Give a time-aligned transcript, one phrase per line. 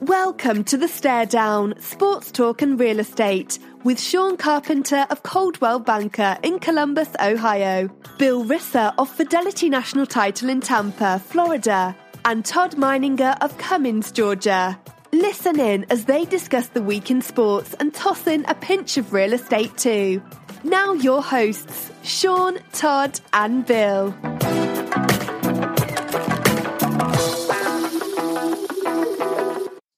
[0.00, 5.78] Welcome to the Stare Down Sports Talk and Real Estate with Sean Carpenter of Coldwell
[5.78, 7.88] Banker in Columbus, Ohio,
[8.18, 14.78] Bill Risser of Fidelity National Title in Tampa, Florida, and Todd Meininger of Cumming, Georgia.
[15.12, 19.12] Listen in as they discuss the week in sports and toss in a pinch of
[19.12, 20.22] real estate too.
[20.64, 24.14] Now, your hosts, Sean, Todd, and Bill.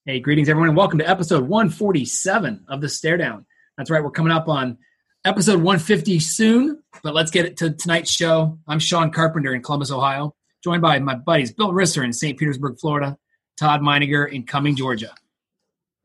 [0.07, 3.43] Hey, greetings, everyone, and welcome to episode 147 of the Stare Down.
[3.75, 4.77] That's right, we're coming up on
[5.25, 8.59] episode 150 soon, but let's get it to tonight's show.
[8.67, 12.37] I'm Sean Carpenter in Columbus, Ohio, joined by my buddies Bill Risser in St.
[12.37, 13.17] Petersburg, Florida,
[13.59, 15.11] Todd Meininger in Cumming, Georgia.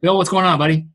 [0.00, 0.86] Bill, what's going on, buddy?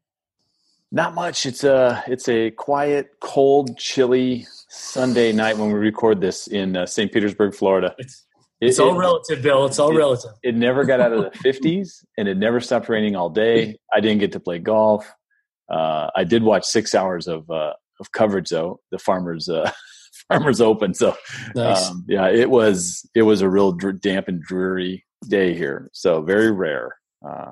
[0.91, 1.45] Not much.
[1.45, 6.87] It's a it's a quiet, cold, chilly Sunday night when we record this in uh,
[6.87, 7.11] St.
[7.11, 7.93] Petersburg, Florida.
[7.99, 8.24] It's
[8.65, 9.65] it's it, all relative, Bill.
[9.65, 10.31] It's all it, relative.
[10.43, 13.77] It never got out of the 50s, and it never stopped raining all day.
[13.93, 15.11] I didn't get to play golf.
[15.69, 18.81] Uh, I did watch six hours of uh, of coverage though.
[18.91, 19.71] The farmers uh,
[20.29, 20.93] farmers open.
[20.93, 21.15] So
[21.55, 21.89] nice.
[21.89, 25.89] um, yeah, it was it was a real dr- damp and dreary day here.
[25.93, 26.95] So very rare.
[27.27, 27.51] Uh,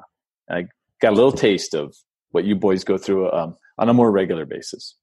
[0.50, 0.67] I
[1.02, 1.95] got a little taste of
[2.31, 4.95] what you boys go through um, on a more regular basis.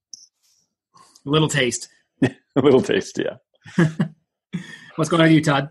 [1.25, 1.89] A little taste.
[2.21, 3.85] a little taste, yeah.
[4.95, 5.69] What's going on with you, Todd?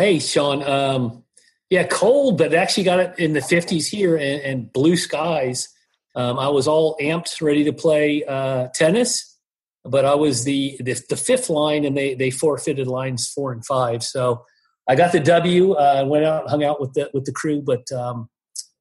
[0.00, 0.62] Hey, Sean.
[0.62, 1.24] Um,
[1.68, 5.68] yeah, cold, but actually got it in the 50s here and, and blue skies.
[6.16, 9.36] Um, I was all amped, ready to play uh, tennis,
[9.84, 13.62] but I was the, the, the fifth line, and they they forfeited lines four and
[13.66, 14.02] five.
[14.02, 14.46] So
[14.88, 15.72] I got the W.
[15.72, 18.30] Uh, went out, hung out with the with the crew, but um,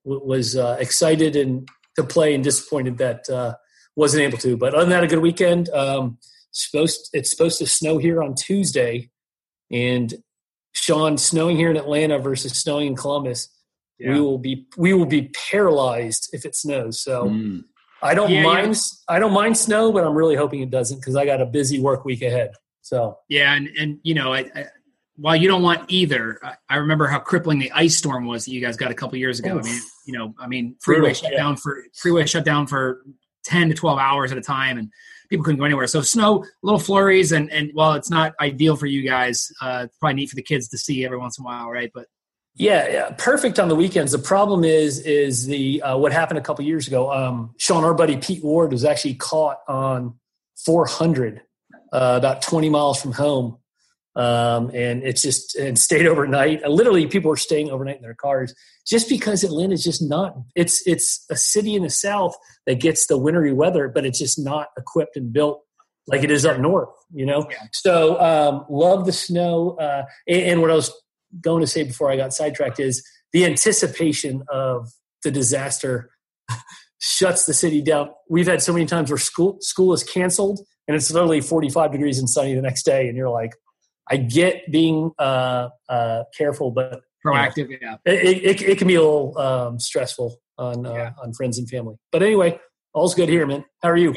[0.05, 3.55] was uh, excited and to play, and disappointed that uh,
[3.97, 4.55] wasn't able to.
[4.55, 5.67] But other than that, a good weekend.
[5.71, 6.17] Um,
[6.51, 9.09] supposed it's supposed to snow here on Tuesday,
[9.69, 10.13] and
[10.73, 13.49] Sean, snowing here in Atlanta versus snowing in Columbus,
[13.97, 14.13] yeah.
[14.13, 17.01] we will be we will be paralyzed if it snows.
[17.01, 17.63] So mm.
[18.01, 19.15] I don't yeah, mind yeah.
[19.15, 21.79] I don't mind snow, but I'm really hoping it doesn't because I got a busy
[21.79, 22.51] work week ahead.
[22.81, 24.65] So yeah, and and you know, I, I,
[25.15, 28.52] while you don't want either, I, I, remember how crippling the ice storm was that
[28.52, 29.58] you guys got a couple years ago.
[29.58, 29.65] Oof.
[29.65, 33.02] I mean, you know, I mean, freeway Brutal, shut down for freeway shut down for
[33.43, 34.91] ten to twelve hours at a time, and
[35.29, 35.87] people couldn't go anywhere.
[35.87, 39.97] So snow, little flurries, and and while it's not ideal for you guys, uh, it's
[39.97, 41.91] probably neat for the kids to see every once in a while, right?
[41.93, 42.07] But
[42.55, 44.11] yeah, yeah, perfect on the weekends.
[44.11, 47.11] The problem is is the uh, what happened a couple years ago.
[47.11, 50.19] Um, Sean, our buddy Pete Ward was actually caught on
[50.65, 51.41] 400,
[51.93, 53.58] uh, about 20 miles from home,
[54.19, 56.67] um, and it's just and stayed overnight.
[56.67, 58.53] literally, people are staying overnight in their cars
[58.85, 60.35] just because Atlanta is just not.
[60.55, 62.35] It's it's a city in the South
[62.65, 65.63] that gets the wintry weather, but it's just not equipped and built
[66.05, 66.89] like it is up north.
[67.13, 67.67] You know, yeah.
[67.71, 69.77] so um, love the snow.
[69.79, 70.91] Uh, and, and what I was
[71.39, 74.89] going to say before I got sidetracked is the anticipation of
[75.23, 76.11] the disaster
[76.99, 78.09] shuts the city down.
[78.29, 80.59] We've had so many times where school school is canceled
[80.89, 83.53] and it's literally 45 degrees and sunny the next day, and you're like,
[84.09, 87.70] I get being uh, uh, careful, but proactive.
[87.70, 91.11] You know, yeah, it, it, it, can be a little um, stressful on uh, yeah.
[91.21, 91.95] on friends and family.
[92.11, 92.59] But anyway,
[92.93, 93.65] all's good here, man.
[93.81, 94.15] How are you?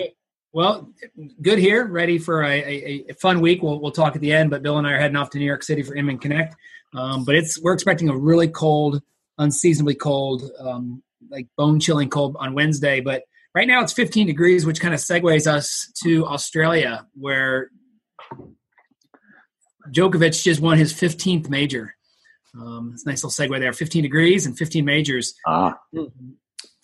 [0.52, 0.92] Well,
[1.40, 1.86] good here.
[1.86, 3.62] Ready for a, a, a, fun week.
[3.62, 4.50] We'll, we'll talk at the end.
[4.50, 6.54] But Bill and I are heading off to New York City for Inman Connect.
[6.94, 9.00] Um, but it's we're expecting a really cold,
[9.38, 13.00] unseasonably cold, um, like bone chilling cold on Wednesday.
[13.00, 13.22] But
[13.54, 17.70] right now it's 15 degrees, which kind of segues us to Australia, where
[19.92, 21.94] Djokovic just won his 15th major.
[22.58, 23.72] Um, it's a nice little segue there.
[23.72, 25.34] 15 degrees and 15 majors.
[25.46, 25.78] Ah.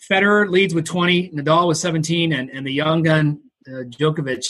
[0.09, 4.45] Federer leads with 20, Nadal with 17, and, and the young gun uh, Djokovic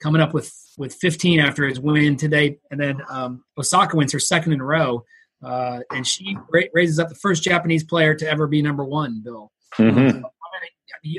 [0.00, 2.58] coming up with, with 15 after his win today.
[2.70, 5.04] And then um, Osaka wins her second in a row,
[5.42, 9.22] uh, and she ra- raises up the first Japanese player to ever be number one,
[9.24, 9.50] Bill.
[9.78, 10.24] Mm-hmm.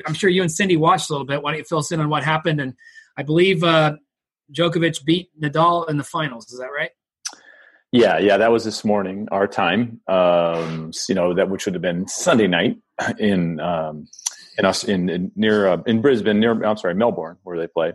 [0.05, 1.41] I'm sure you and Cindy watched a little bit.
[1.41, 2.61] Why don't you fill us in on what happened?
[2.61, 2.73] And
[3.17, 3.97] I believe uh,
[4.51, 6.51] Djokovic beat Nadal in the finals.
[6.51, 6.91] Is that right?
[7.91, 10.01] Yeah, yeah, that was this morning, our time.
[10.07, 12.77] Um, you know that which would have been Sunday night
[13.19, 14.07] in um,
[14.57, 17.93] in us in, in near uh, in Brisbane, near I'm sorry, Melbourne, where they play.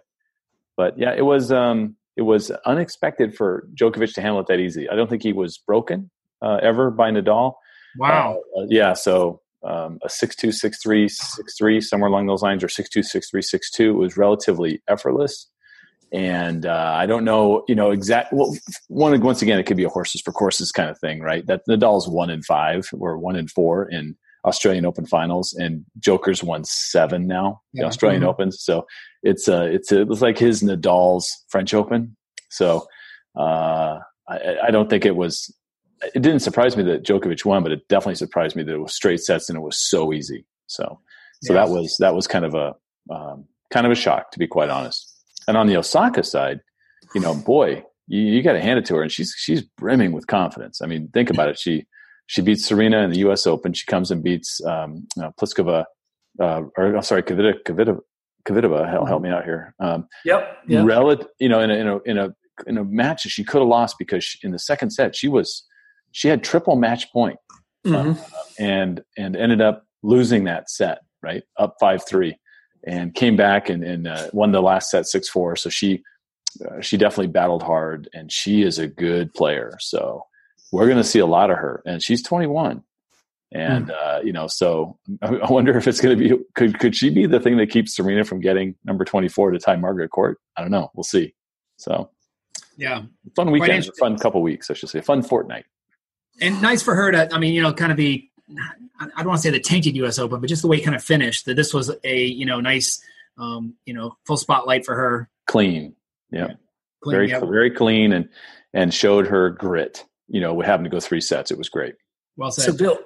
[0.77, 4.89] But yeah, it was um, it was unexpected for Djokovic to handle it that easy.
[4.89, 6.11] I don't think he was broken
[6.43, 7.55] uh, ever by Nadal.
[7.99, 8.41] Wow.
[8.57, 12.63] Uh, yeah, so um, a six two, six three, six three, somewhere along those lines,
[12.63, 13.95] or six two, six three, six two.
[13.95, 15.49] Was relatively effortless
[16.13, 18.33] and uh, I don't know, you know, exact.
[18.33, 18.57] Well,
[18.89, 21.47] one once again, it could be a horses for courses kind of thing, right?
[21.47, 26.43] That Nadal's one in five or one in four in Australian Open finals, and Joker's
[26.43, 27.83] won seven now, yeah.
[27.83, 28.31] the Australian mm-hmm.
[28.31, 28.63] Opens.
[28.63, 28.87] So
[29.23, 32.17] it's a, it's a, it's like his Nadal's French Open.
[32.51, 32.87] So
[33.37, 35.53] uh, I, I don't think it was
[36.15, 38.95] it didn't surprise me that Djokovic won, but it definitely surprised me that it was
[38.95, 40.47] straight sets and it was so easy.
[40.67, 41.01] So,
[41.43, 41.67] so yes.
[41.69, 42.75] that was that was kind of a
[43.11, 45.08] um, kind of a shock, to be quite honest.
[45.49, 46.61] And on the Osaka side,
[47.15, 50.13] you know, boy, you, you got to hand it to her, and she's she's brimming
[50.13, 50.81] with confidence.
[50.81, 51.59] I mean, think about it.
[51.59, 51.87] She
[52.27, 53.47] she beats Serena in the U.S.
[53.47, 53.73] Open.
[53.73, 55.87] She comes and beats um, uh, Pliskova,
[56.41, 57.55] uh, or I'm sorry, Kvitova.
[57.67, 57.99] Kvitova,
[58.47, 59.75] Kvitova help, help me out here.
[59.81, 60.59] Um, yep.
[60.69, 60.87] yep.
[60.87, 62.35] Relative, you know, in a, in a in a
[62.67, 65.29] in a match that she could have lost because she, in the second set she
[65.29, 65.65] was
[66.13, 67.39] she had triple match point,
[67.87, 68.21] mm-hmm.
[68.59, 72.37] and and ended up losing that set right up five three,
[72.85, 75.57] and came back and, and uh, won the last set six four.
[75.57, 76.03] So she
[76.65, 79.77] uh, she definitely battled hard, and she is a good player.
[79.81, 80.25] So
[80.73, 82.83] we're going to see a lot of her, and she's 21.
[83.51, 83.91] And mm.
[83.91, 87.27] uh, you know, so I wonder if it's going to be could could she be
[87.27, 90.39] the thing that keeps Serena from getting number 24 to tie Margaret Court?
[90.57, 90.91] I don't know.
[90.95, 91.35] We'll see.
[91.77, 92.11] So
[92.77, 93.03] yeah,
[93.35, 95.65] fun weekend, fun couple weeks, I should say, fun fortnight.
[96.41, 98.28] And nice for her to, I mean, you know, kind of be
[99.01, 100.19] I don't want to say the tainted U.S.
[100.19, 101.45] Open, but just the way it kind of finished.
[101.47, 103.03] That this was a you know nice,
[103.39, 105.29] um, you know, full spotlight for her.
[105.47, 105.95] Clean,
[106.31, 106.53] yeah,
[107.03, 107.41] clean, very yeah.
[107.41, 108.29] very clean, and
[108.73, 110.05] and showed her grit.
[110.29, 111.95] You know, we having to go three sets, it was great.
[112.37, 112.65] Well said.
[112.65, 112.99] So, Bill,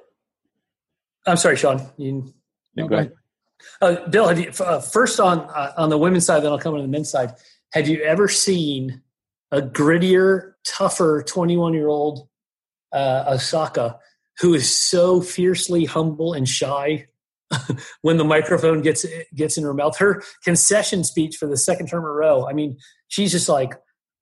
[1.26, 1.88] I'm sorry, Sean.
[1.96, 2.32] You,
[2.76, 3.12] no, go ahead.
[3.80, 6.74] Uh, Bill, have you, uh, first on uh, on the women's side, then I'll come
[6.74, 7.34] on the men's side.
[7.72, 9.02] Have you ever seen
[9.50, 12.28] a grittier, tougher 21 year old
[12.92, 13.98] uh, Osaka
[14.40, 17.06] who is so fiercely humble and shy
[18.02, 19.96] when the microphone gets gets in her mouth.
[19.98, 22.46] Her concession speech for the second term in a row.
[22.46, 23.74] I mean, she's just like,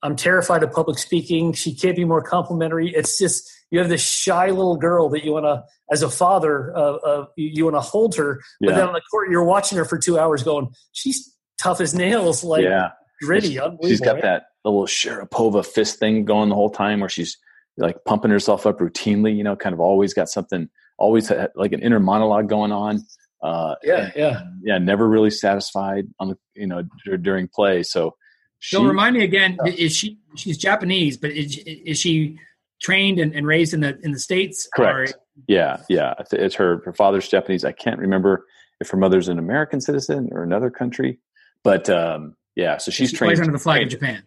[0.03, 1.53] I'm terrified of public speaking.
[1.53, 2.93] She can't be more complimentary.
[2.95, 5.63] It's just you have this shy little girl that you want to,
[5.93, 9.31] as a father, uh, uh, you, want to hold her, but then on the court
[9.31, 12.91] you're watching her for two hours, going, she's tough as nails, like yeah.
[13.23, 14.23] gritty, she's, she's got right?
[14.23, 17.39] that little Sharapova fist thing going the whole time, where she's
[17.77, 20.69] like pumping herself up routinely, you know, kind of always got something,
[20.99, 23.01] always like an inner monologue going on.
[23.43, 24.79] Uh, yeah, and, yeah, yeah.
[24.79, 27.83] Never really satisfied on the, you know, d- during play.
[27.83, 28.15] So,
[28.59, 32.39] she, so remind me again, is she, she's Japanese, but is, is she
[32.83, 34.69] trained and, and raised in the, in the States?
[34.75, 35.13] Correct.
[35.13, 35.21] Or?
[35.49, 35.79] Yeah.
[35.89, 36.15] Yeah.
[36.33, 37.65] It's her, her father's Japanese.
[37.65, 38.45] I can't remember
[38.81, 41.19] if her mother's an American citizen or another country,
[41.65, 44.23] but, um, yeah, so she's she trained under the flag of Japan.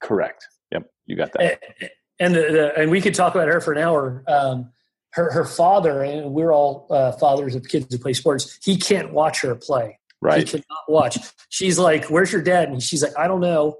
[0.00, 0.46] Correct.
[0.72, 0.86] Yep.
[1.06, 1.60] You got that.
[1.80, 1.88] Eh,
[2.18, 4.22] and the, the, and we could talk about her for an hour.
[4.26, 4.70] Um,
[5.14, 8.58] her her father, and we're all uh, fathers of kids who play sports.
[8.64, 9.98] He can't watch her play.
[10.20, 10.38] Right.
[10.38, 11.18] He cannot watch.
[11.50, 13.76] She's like, "Where's your dad?" And she's like, "I don't know."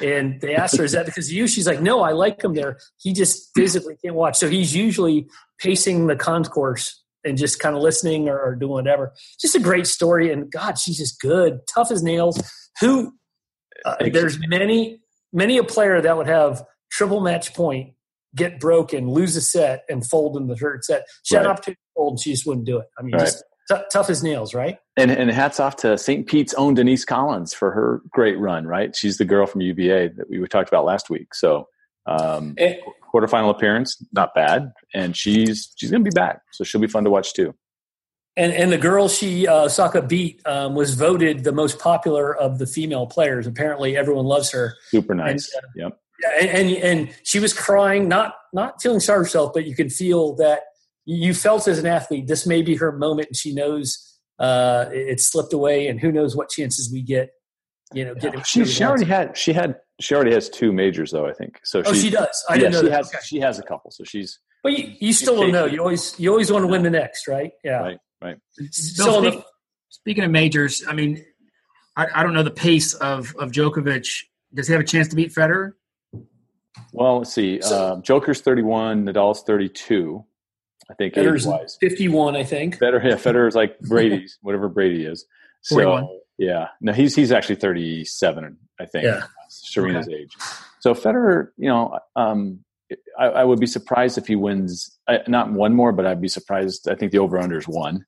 [0.00, 2.54] And they asked her, "Is that because of you?" She's like, "No, I like him
[2.54, 2.78] there.
[2.98, 7.82] He just physically can't watch." So he's usually pacing the concourse and just kind of
[7.82, 9.12] listening or, or doing whatever.
[9.40, 10.32] Just a great story.
[10.32, 12.40] And God, she's just good, tough as nails.
[12.80, 13.12] Who?
[13.84, 15.00] Uh, there's many
[15.32, 17.94] many a player that would have triple match point,
[18.34, 21.06] get broken, lose a set, and fold in the third set.
[21.22, 21.40] She right.
[21.40, 22.86] had an opportunity to fold, and she just wouldn't do it.
[22.98, 23.20] I mean, right.
[23.20, 24.78] just t- tough as nails, right?
[24.96, 26.26] And, and hats off to St.
[26.26, 28.94] Pete's own Denise Collins for her great run, right?
[28.94, 31.34] She's the girl from UVA that we talked about last week.
[31.34, 31.68] So,
[32.06, 32.76] um, and,
[33.14, 37.04] quarterfinal appearance, not bad, and she's she's going to be back, so she'll be fun
[37.04, 37.54] to watch too.
[38.36, 42.58] And and the girl she uh, Saka beat um, was voted the most popular of
[42.58, 43.46] the female players.
[43.46, 44.74] Apparently, everyone loves her.
[44.88, 45.52] Super nice.
[45.54, 46.00] And, uh, yep
[46.40, 49.92] and, and, and she was crying, not not feeling sorry for herself, but you could
[49.92, 50.62] feel that
[51.04, 55.20] you felt as an athlete this may be her moment, and she knows uh, it,
[55.20, 57.30] slipped away, and who knows what chances we get.
[57.92, 61.26] You know, yeah, she she already had she had she already has two majors though
[61.26, 61.82] I think so.
[61.86, 62.44] Oh, she does.
[62.48, 62.96] I yeah, didn't know she that.
[62.96, 63.18] has okay.
[63.24, 64.38] she has a couple, so she's.
[64.62, 65.64] But you, you still don't know.
[65.64, 67.52] You always you always want to win the next, right?
[67.64, 67.80] Yeah.
[67.80, 67.98] Right.
[68.20, 68.36] Right.
[68.72, 69.44] So speak,
[69.88, 71.24] speaking of majors, I mean,
[71.96, 74.06] I, I don't know the pace of of Djokovic.
[74.52, 75.72] Does he have a chance to beat Federer?
[76.98, 77.60] Well, let's see.
[77.60, 80.24] So, uh, Joker's 31, Nadal's 32.
[80.90, 81.76] I think Federer's wise.
[81.80, 82.78] 51, I think.
[82.78, 85.24] Federer, yeah, Federer's like Brady's, whatever Brady is.
[85.60, 86.08] So, 41.
[86.38, 86.68] yeah.
[86.80, 89.04] No, he's he's actually 37, I think.
[89.04, 89.24] Yeah.
[89.48, 90.16] Serena's okay.
[90.16, 90.36] age.
[90.80, 92.64] So Federer, you know, um,
[93.18, 96.28] I, I, would be surprised if he wins uh, not one more, but I'd be
[96.28, 96.88] surprised.
[96.88, 98.06] I think the over under is one,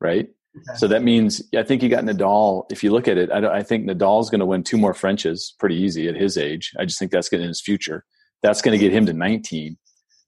[0.00, 0.28] right?
[0.56, 0.78] Okay.
[0.78, 2.64] So that means I think you got Nadal.
[2.70, 5.54] If you look at it, I, I think Nadal's going to win two more Frenches
[5.58, 6.72] pretty easy at his age.
[6.78, 8.04] I just think that's going to in his future.
[8.42, 9.76] That's going to get him to 19.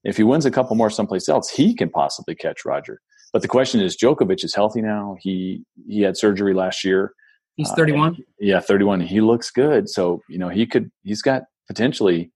[0.04, 3.00] If he wins a couple more someplace else, he can possibly catch Roger.
[3.32, 5.16] But the question is, Djokovic is healthy now.
[5.20, 7.12] He he had surgery last year.
[7.56, 8.12] He's 31.
[8.12, 9.00] Uh, yeah, 31.
[9.00, 9.88] He looks good.
[9.88, 10.90] So you know he could.
[11.02, 12.30] He's got potentially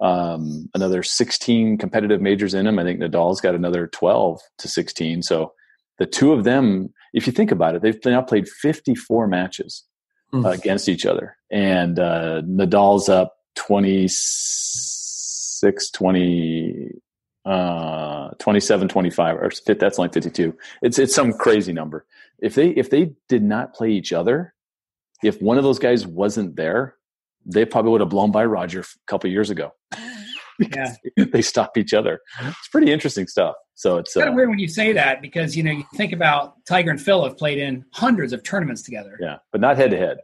[0.00, 2.78] um, another 16 competitive majors in him.
[2.78, 5.22] I think Nadal's got another 12 to 16.
[5.22, 5.52] So
[5.98, 9.84] the two of them, if you think about it, they've now played 54 matches
[10.32, 10.44] mm.
[10.44, 13.34] uh, against each other, and uh, Nadal's up
[15.60, 16.90] 26, 20.
[17.44, 20.56] uh, 27, 25, or that's only 52.
[20.82, 22.04] It's it's some crazy number.
[22.40, 24.54] If they if they did not play each other,
[25.22, 26.96] if one of those guys wasn't there,
[27.44, 29.72] they probably would have blown by Roger a couple years ago.
[30.58, 30.94] yeah.
[31.16, 32.20] they stop each other.
[32.40, 33.54] It's pretty interesting stuff.
[33.74, 35.84] So it's, it's kind of uh, weird when you say that because you know you
[35.94, 39.18] think about Tiger and Phil have played in hundreds of tournaments together.
[39.20, 40.18] Yeah, but not head to head.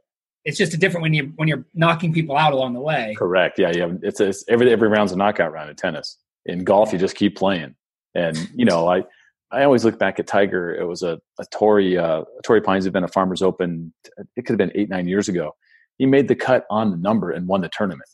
[0.45, 3.15] It's just a different when you when you're knocking people out along the way.
[3.17, 3.59] Correct.
[3.59, 3.93] Yeah, yeah.
[4.03, 6.19] It's, it's every every round's a knockout round in tennis.
[6.47, 7.77] In golf, you just keep playing,
[8.15, 9.05] and you know I
[9.53, 10.75] I always look back at Tiger.
[10.75, 13.93] It was a a Torrey uh, Torrey Pines event, been a Farmers Open.
[14.37, 15.53] It could have been eight nine years ago.
[15.99, 18.09] He made the cut on the number and won the tournament.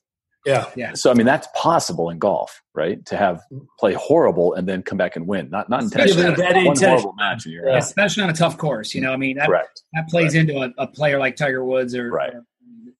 [0.46, 0.66] Yeah.
[0.76, 0.94] Yeah.
[0.94, 3.04] So I mean that's possible in golf, right?
[3.06, 3.42] To have
[3.78, 5.50] play horrible and then come back and win.
[5.50, 6.24] Not not intentionally.
[6.64, 7.76] One horrible match and you're yeah.
[7.76, 8.94] especially on a tough course.
[8.94, 9.82] You know, I mean that Correct.
[9.94, 10.50] that plays Correct.
[10.50, 12.34] into a, a, player like Tiger Woods or, right.
[12.34, 12.44] or,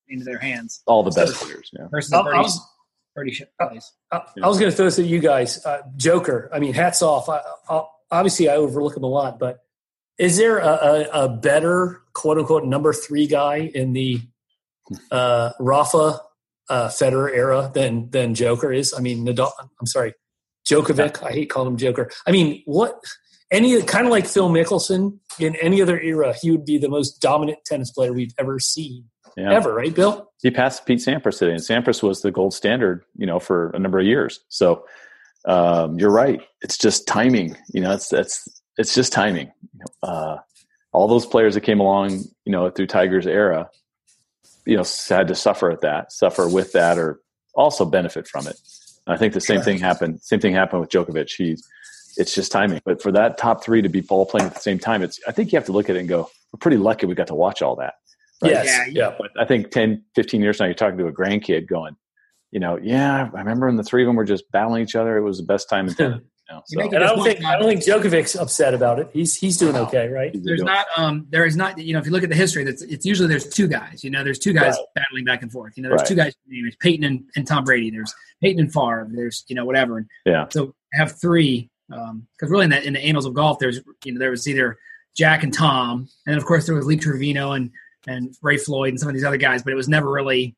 [0.09, 0.83] into their hands.
[0.87, 1.87] All the best so, players, yeah.
[1.91, 2.49] Versus a birdie,
[3.15, 3.93] birdie ship plays.
[4.11, 5.65] I, I was going to throw this at you guys.
[5.65, 6.49] Uh, Joker.
[6.53, 7.29] I mean, hats off.
[7.29, 9.61] I, I, obviously, I overlook him a lot, but
[10.19, 14.21] is there a, a, a better quote unquote number three guy in the
[15.11, 16.21] uh, Rafa
[16.69, 18.95] uh, Federer era than than Joker is.
[18.95, 19.51] I mean, Nadal.
[19.81, 20.15] I'm sorry,
[20.69, 21.23] Djokovic.
[21.23, 22.11] I hate calling him Joker.
[22.27, 23.03] I mean, what?
[23.51, 27.21] Any kind of like Phil Mickelson in any other era, he would be the most
[27.23, 29.05] dominant tennis player we've ever seen.
[29.39, 29.55] Yeah.
[29.55, 30.31] Ever, right, Bill?
[30.43, 33.79] He passed Pete Sampras today, and Sampras was the gold standard, you know, for a
[33.79, 34.41] number of years.
[34.49, 34.85] So
[35.47, 36.43] um, you're right.
[36.61, 37.57] It's just timing.
[37.73, 38.47] You know, it's that's
[38.77, 39.51] it's just timing.
[40.03, 40.37] Uh,
[40.93, 43.71] all those players that came along, you know, through Tiger's era,
[44.69, 47.21] you know had to suffer at that, suffer with that, or
[47.55, 48.57] also benefit from it.
[49.07, 50.21] And I think the same thing happened.
[50.21, 51.35] Same thing happened with Djokovic.
[51.35, 51.67] He's
[52.19, 52.81] it's just timing.
[52.85, 55.33] But for that top three to be ball playing at the same time, it's I
[55.33, 57.35] think you have to look at it and go, we're pretty lucky we got to
[57.35, 57.95] watch all that.
[58.43, 58.53] Right?
[58.53, 58.67] Yes.
[58.67, 59.15] Yeah, yeah.
[59.19, 61.97] But I think 10, 15 years now, you're talking to a grandkid going,
[62.51, 65.17] you know, yeah, I remember when the three of them were just battling each other.
[65.17, 66.21] It was the best time in tennis.
[66.51, 66.81] know, so.
[66.81, 69.11] And I don't think I don't think Djokovic's upset about it.
[69.13, 70.33] He's he's doing okay, right?
[70.35, 72.83] There's not um there is not you know if you look at the history that's
[72.83, 74.87] it's usually there's two guys you know there's two guys right.
[74.95, 76.09] battling back and forth you know there's right.
[76.09, 79.65] two guys there's Peyton and, and Tom Brady there's Peyton and Favre there's you know
[79.65, 83.27] whatever and yeah so have three Um, because um, really in the in the annals
[83.27, 84.79] of golf there's you know there was either
[85.17, 87.71] Jack and Tom and then of course there was Lee Trevino and
[88.07, 90.57] and Ray Floyd and some of these other guys but it was never really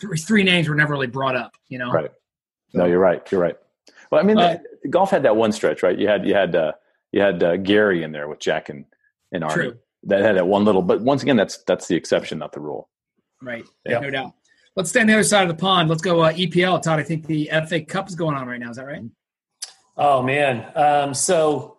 [0.00, 2.10] three, three names were never really brought up you know right
[2.72, 3.58] no you're right you're right
[4.10, 4.58] well, I mean, uh,
[4.90, 5.98] golf had that one stretch, right?
[5.98, 6.72] You had you had uh,
[7.12, 8.84] you had uh, Gary in there with Jack and
[9.32, 9.54] and Arnie.
[9.54, 9.78] True.
[10.04, 12.88] That had that one little, but once again, that's that's the exception, not the rule.
[13.42, 13.64] Right.
[13.84, 14.00] Yeah.
[14.00, 14.32] No doubt.
[14.76, 15.88] Let's stay on the other side of the pond.
[15.88, 16.80] Let's go uh, EPL.
[16.80, 18.70] Todd, I think the FA Cup is going on right now.
[18.70, 19.02] Is that right?
[19.96, 20.70] Oh man.
[20.76, 21.77] Um, so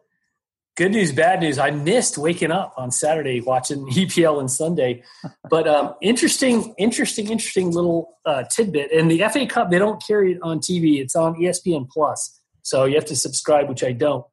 [0.80, 1.60] good news, bad news.
[1.60, 5.04] I missed waking up on Saturday watching EPL and Sunday,
[5.50, 8.90] but um, interesting, interesting, interesting little uh, tidbit.
[8.94, 12.86] And the FA Cup, they don't carry it on TV; it's on ESPN Plus, so
[12.86, 14.26] you have to subscribe, which I don't.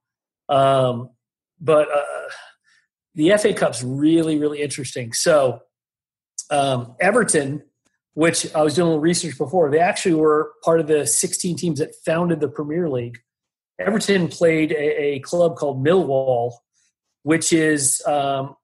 [0.49, 1.11] Um,
[1.61, 2.29] but uh,
[3.17, 5.13] the FA Cup's really, really interesting.
[5.15, 5.63] So
[6.51, 7.65] um, Everton,
[8.15, 11.57] which I was doing a little research before, they actually were part of the 16
[11.57, 13.19] teams that founded the Premier League.
[13.79, 16.53] Everton played a, a club called Millwall,
[17.23, 18.57] which is um,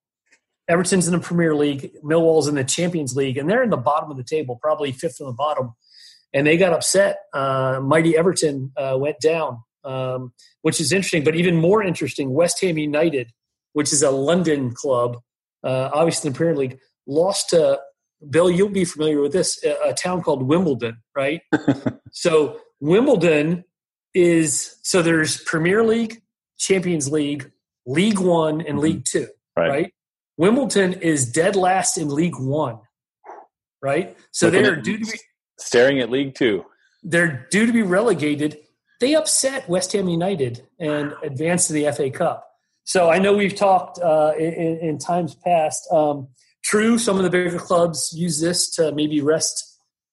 [0.69, 4.11] Everton's in the Premier League, Millwall's in the Champions League, and they're in the bottom
[4.11, 5.75] of the table, probably fifth from the bottom.
[6.33, 7.19] And they got upset.
[7.35, 11.25] Uh, mighty Everton uh, went down, um, which is interesting.
[11.25, 13.33] But even more interesting, West Ham United,
[13.75, 15.19] which is a London club,
[15.63, 17.81] uh, obviously in the Premier League, lost to
[18.31, 18.51] Bill.
[18.51, 21.43] You'll be familiar with this, a, a town called Wimbledon, right?
[22.13, 23.65] so Wimbledon
[24.15, 26.23] is so there's Premier League,
[26.59, 27.51] Champions League,
[27.87, 28.79] League One, and mm-hmm.
[28.79, 29.29] League Two.
[29.57, 29.69] Right.
[29.69, 29.95] right.
[30.37, 32.79] Wimbledon is dead last in League One.
[33.83, 34.17] Right.
[34.31, 35.19] So Looking they're due to be
[35.59, 36.65] staring at League Two.
[37.03, 38.59] They're due to be relegated.
[39.01, 42.49] They upset West Ham United and advanced to the FA Cup.
[42.85, 45.87] So I know we've talked uh, in, in, times past.
[45.93, 46.29] Um,
[46.63, 49.73] true, some of the bigger clubs use this to maybe rest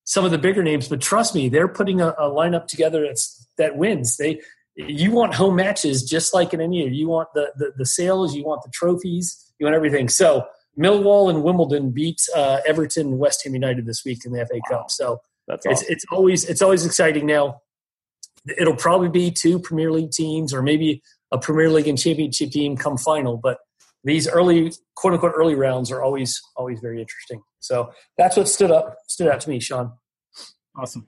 [0.09, 3.38] some of the bigger names, but trust me, they're putting a, a lineup together that's
[3.59, 4.17] that wins.
[4.17, 4.41] They
[4.75, 6.89] you want home matches just like in any year.
[6.89, 10.07] You want the, the, the sales, you want the trophies, you want everything.
[10.07, 10.45] So
[10.79, 14.59] Millwall and Wimbledon beat uh, Everton and West Ham United this week in the FA
[14.69, 14.77] wow.
[14.77, 14.91] Cup.
[14.91, 17.25] So That's it's, it's always it's always exciting.
[17.25, 17.61] Now
[18.57, 21.01] it'll probably be two Premier League teams or maybe
[21.31, 23.59] a Premier League and Championship team come final, but
[24.03, 27.41] these early quote unquote early rounds are always always very interesting.
[27.59, 29.91] So that's what stood up stood out to me, Sean.
[30.77, 31.07] Awesome.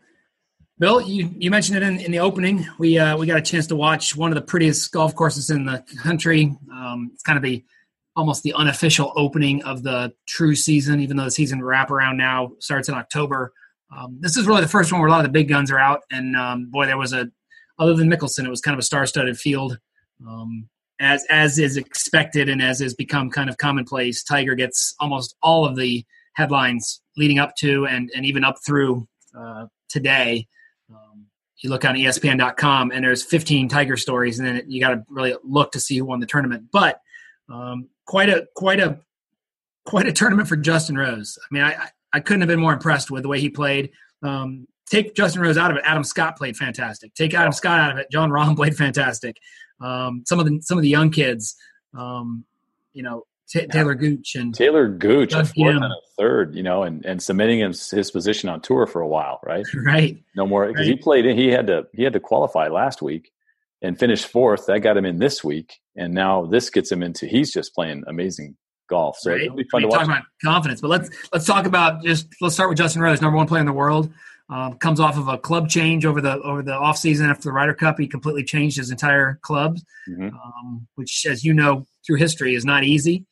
[0.81, 2.67] Bill, you, you mentioned it in, in the opening.
[2.79, 5.63] We uh, we got a chance to watch one of the prettiest golf courses in
[5.63, 6.57] the country.
[6.73, 7.63] Um, it's kind of the
[8.15, 12.89] almost the unofficial opening of the true season, even though the season wraparound now starts
[12.89, 13.53] in October.
[13.95, 15.77] Um, this is really the first one where a lot of the big guns are
[15.77, 17.29] out, and um, boy, there was a
[17.77, 19.77] other than Mickelson, it was kind of a star-studded field.
[20.27, 20.67] Um,
[20.99, 25.63] as as is expected and as has become kind of commonplace, Tiger gets almost all
[25.63, 29.07] of the headlines leading up to and and even up through
[29.37, 30.47] uh, today.
[31.61, 35.35] You look on ESPN.com and there's 15 Tiger stories, and then you got to really
[35.43, 36.65] look to see who won the tournament.
[36.71, 37.01] But
[37.49, 38.99] um, quite a quite a
[39.85, 41.37] quite a tournament for Justin Rose.
[41.39, 43.91] I mean, I I couldn't have been more impressed with the way he played.
[44.23, 45.83] Um, take Justin Rose out of it.
[45.85, 47.13] Adam Scott played fantastic.
[47.13, 48.11] Take Adam Scott out of it.
[48.11, 49.37] Jon Rahm played fantastic.
[49.79, 51.55] Um, some of the some of the young kids,
[51.97, 52.45] um,
[52.93, 56.83] you know, T- Talor Gooch and Talor Gooch, a fourth and a third, you know,
[56.83, 59.65] and and cementing his, his position on tour for a while, right?
[59.75, 60.17] Right.
[60.35, 60.95] No more because right.
[60.95, 61.25] he played.
[61.25, 63.31] He had to he had to qualify last week
[63.81, 64.67] and finish fourth.
[64.67, 67.25] That got him in this week, and now this gets him into.
[67.25, 68.55] He's just playing amazing
[68.89, 69.17] golf.
[69.19, 69.41] So right.
[69.41, 70.07] it'll be fun I mean, to watch.
[70.07, 73.47] about confidence, but let's let's talk about just let's start with Justin Rose, number one
[73.47, 74.11] player in the world.
[74.49, 77.53] Um, comes off of a club change over the over the off season after the
[77.53, 77.97] Ryder Cup.
[77.97, 79.77] He completely changed his entire club,
[80.09, 80.35] mm-hmm.
[80.35, 83.25] um, which, as you know through history, is not easy.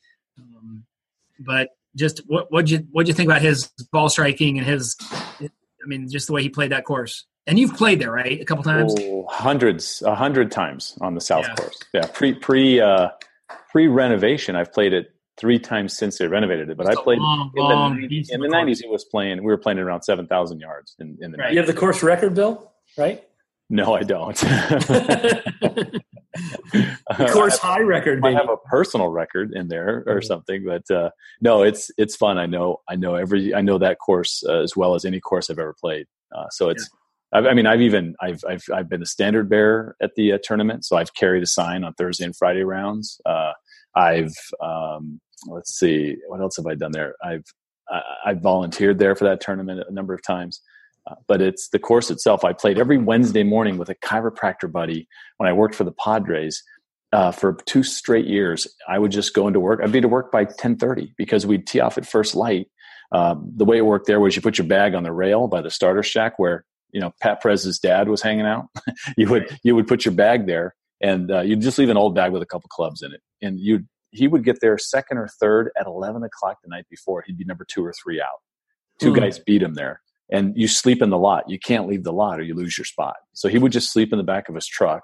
[1.39, 4.95] But just what what you what you think about his ball striking and his,
[5.41, 5.49] I
[5.85, 7.25] mean, just the way he played that course.
[7.47, 8.39] And you've played there, right?
[8.39, 8.93] A couple times.
[8.99, 11.55] Oh, hundreds, a hundred times on the South yeah.
[11.55, 11.79] Course.
[11.93, 13.09] Yeah, pre pre uh,
[13.71, 16.77] pre renovation, I've played it three times since they renovated it.
[16.77, 18.83] But I played long, in, long the, in the 90s.
[18.83, 19.37] It was playing.
[19.39, 21.37] We were playing around seven thousand yards in, in the.
[21.37, 21.49] Right.
[21.49, 21.51] 90s.
[21.53, 22.71] You have the course record, Bill?
[22.97, 23.23] Right?
[23.69, 24.41] No, I don't.
[27.09, 28.23] Of course high record.
[28.23, 30.25] I have a personal record in there or mm-hmm.
[30.25, 31.09] something, but uh,
[31.41, 32.37] no, it's it's fun.
[32.37, 35.49] I know I know every I know that course uh, as well as any course
[35.49, 36.05] I've ever played.
[36.35, 36.83] Uh, so it's.
[36.83, 36.95] Yeah.
[37.31, 40.85] I mean, I've even I've I've I've been a standard bearer at the uh, tournament,
[40.85, 43.19] so I've carried a sign on Thursday and Friday rounds.
[43.25, 43.51] Uh,
[43.95, 44.33] I've
[44.63, 47.43] um, let's see what else have i done there i've
[48.25, 50.61] i've volunteered there for that tournament a number of times
[51.27, 55.49] but it's the course itself i played every wednesday morning with a chiropractor buddy when
[55.49, 56.63] i worked for the padres
[57.11, 60.31] uh, for two straight years i would just go into work i'd be to work
[60.31, 62.67] by 10.30 because we'd tee off at first light
[63.11, 65.61] um, the way it worked there was you put your bag on the rail by
[65.61, 68.65] the starter shack where you know pat perez's dad was hanging out
[69.17, 72.13] you would you would put your bag there and uh, you'd just leave an old
[72.13, 75.27] bag with a couple clubs in it and you'd he would get there second or
[75.27, 77.23] third at 11 o'clock the night before.
[77.25, 78.39] He'd be number two or three out.
[78.99, 79.19] Two mm.
[79.19, 80.01] guys beat him there.
[80.31, 81.49] And you sleep in the lot.
[81.49, 83.15] You can't leave the lot or you lose your spot.
[83.33, 85.03] So he would just sleep in the back of his truck.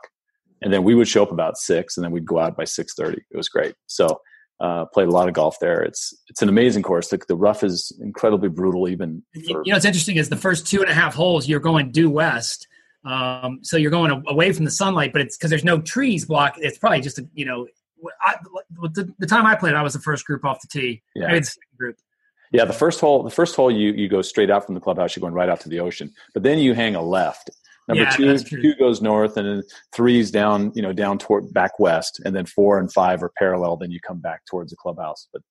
[0.61, 3.17] And then we would show up about six and then we'd go out by 6.30.
[3.31, 3.75] It was great.
[3.87, 4.21] So
[4.59, 5.81] uh, played a lot of golf there.
[5.81, 7.09] It's it's an amazing course.
[7.09, 8.87] The, the rough is incredibly brutal.
[8.87, 11.59] Even for, you know, it's interesting is the first two and a half holes you're
[11.59, 12.65] going due west,
[13.03, 16.55] um, so you're going away from the sunlight, but it's because there's no trees block.
[16.57, 17.67] It's probably just a, you know
[18.21, 18.35] I,
[18.93, 21.03] the, the, time I played, I was the first group off the tee.
[21.15, 21.33] Yeah.
[21.33, 21.97] the second group.
[22.51, 25.15] Yeah, the first hole, the first hole, you you go straight out from the clubhouse.
[25.15, 27.49] You're going right out to the ocean, but then you hang a left.
[27.87, 31.77] Number yeah, two, two goes north, and then three's down, you know, down toward back
[31.77, 33.77] west, and then four and five are parallel.
[33.77, 35.27] Then you come back towards the clubhouse.
[35.31, 35.43] But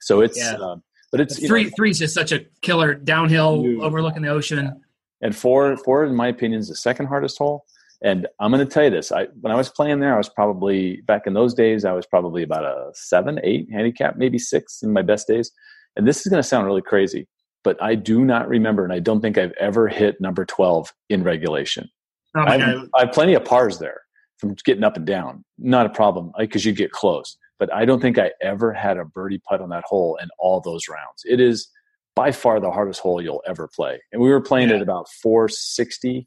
[0.00, 0.54] so it's, yeah.
[0.54, 0.82] um,
[1.12, 1.64] but it's three.
[1.64, 4.82] Know, three's just such a killer downhill, overlooking the ocean.
[5.20, 7.64] And four, four, in my opinion, is the second hardest hole.
[8.02, 10.28] And I'm going to tell you this: I when I was playing there, I was
[10.28, 11.84] probably back in those days.
[11.84, 15.52] I was probably about a seven, eight handicap, maybe six in my best days.
[15.96, 17.26] And this is going to sound really crazy,
[17.64, 21.22] but I do not remember, and I don't think I've ever hit number twelve in
[21.22, 21.88] regulation.
[22.36, 24.02] Oh I, have, I have plenty of pars there
[24.38, 27.36] from getting up and down, not a problem because you get close.
[27.58, 30.60] But I don't think I ever had a birdie putt on that hole in all
[30.60, 31.22] those rounds.
[31.24, 31.68] It is
[32.14, 34.00] by far the hardest hole you'll ever play.
[34.12, 34.76] And we were playing yeah.
[34.76, 36.26] at about 460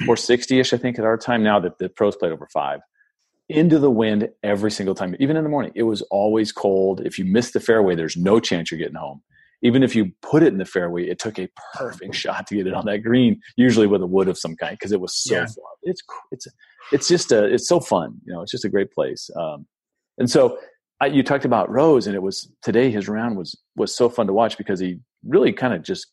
[0.00, 1.42] 460 ish, I think, at our time.
[1.42, 2.80] Now that the pros played over five,
[3.48, 5.72] into the wind every single time, even in the morning.
[5.74, 7.02] It was always cold.
[7.04, 9.22] If you missed the fairway, there's no chance you're getting home.
[9.62, 12.66] Even if you put it in the fairway, it took a perfect shot to get
[12.66, 15.34] it on that green, usually with a wood of some kind, because it was so
[15.34, 15.46] yeah.
[15.46, 15.64] far.
[15.82, 16.02] It's
[16.32, 16.46] it's
[16.92, 18.18] it's just a it's so fun.
[18.24, 19.30] You know, it's just a great place.
[19.38, 19.66] Um,
[20.18, 20.58] and so
[21.00, 22.90] I, you talked about Rose, and it was today.
[22.90, 26.08] His round was was so fun to watch because he really kind of just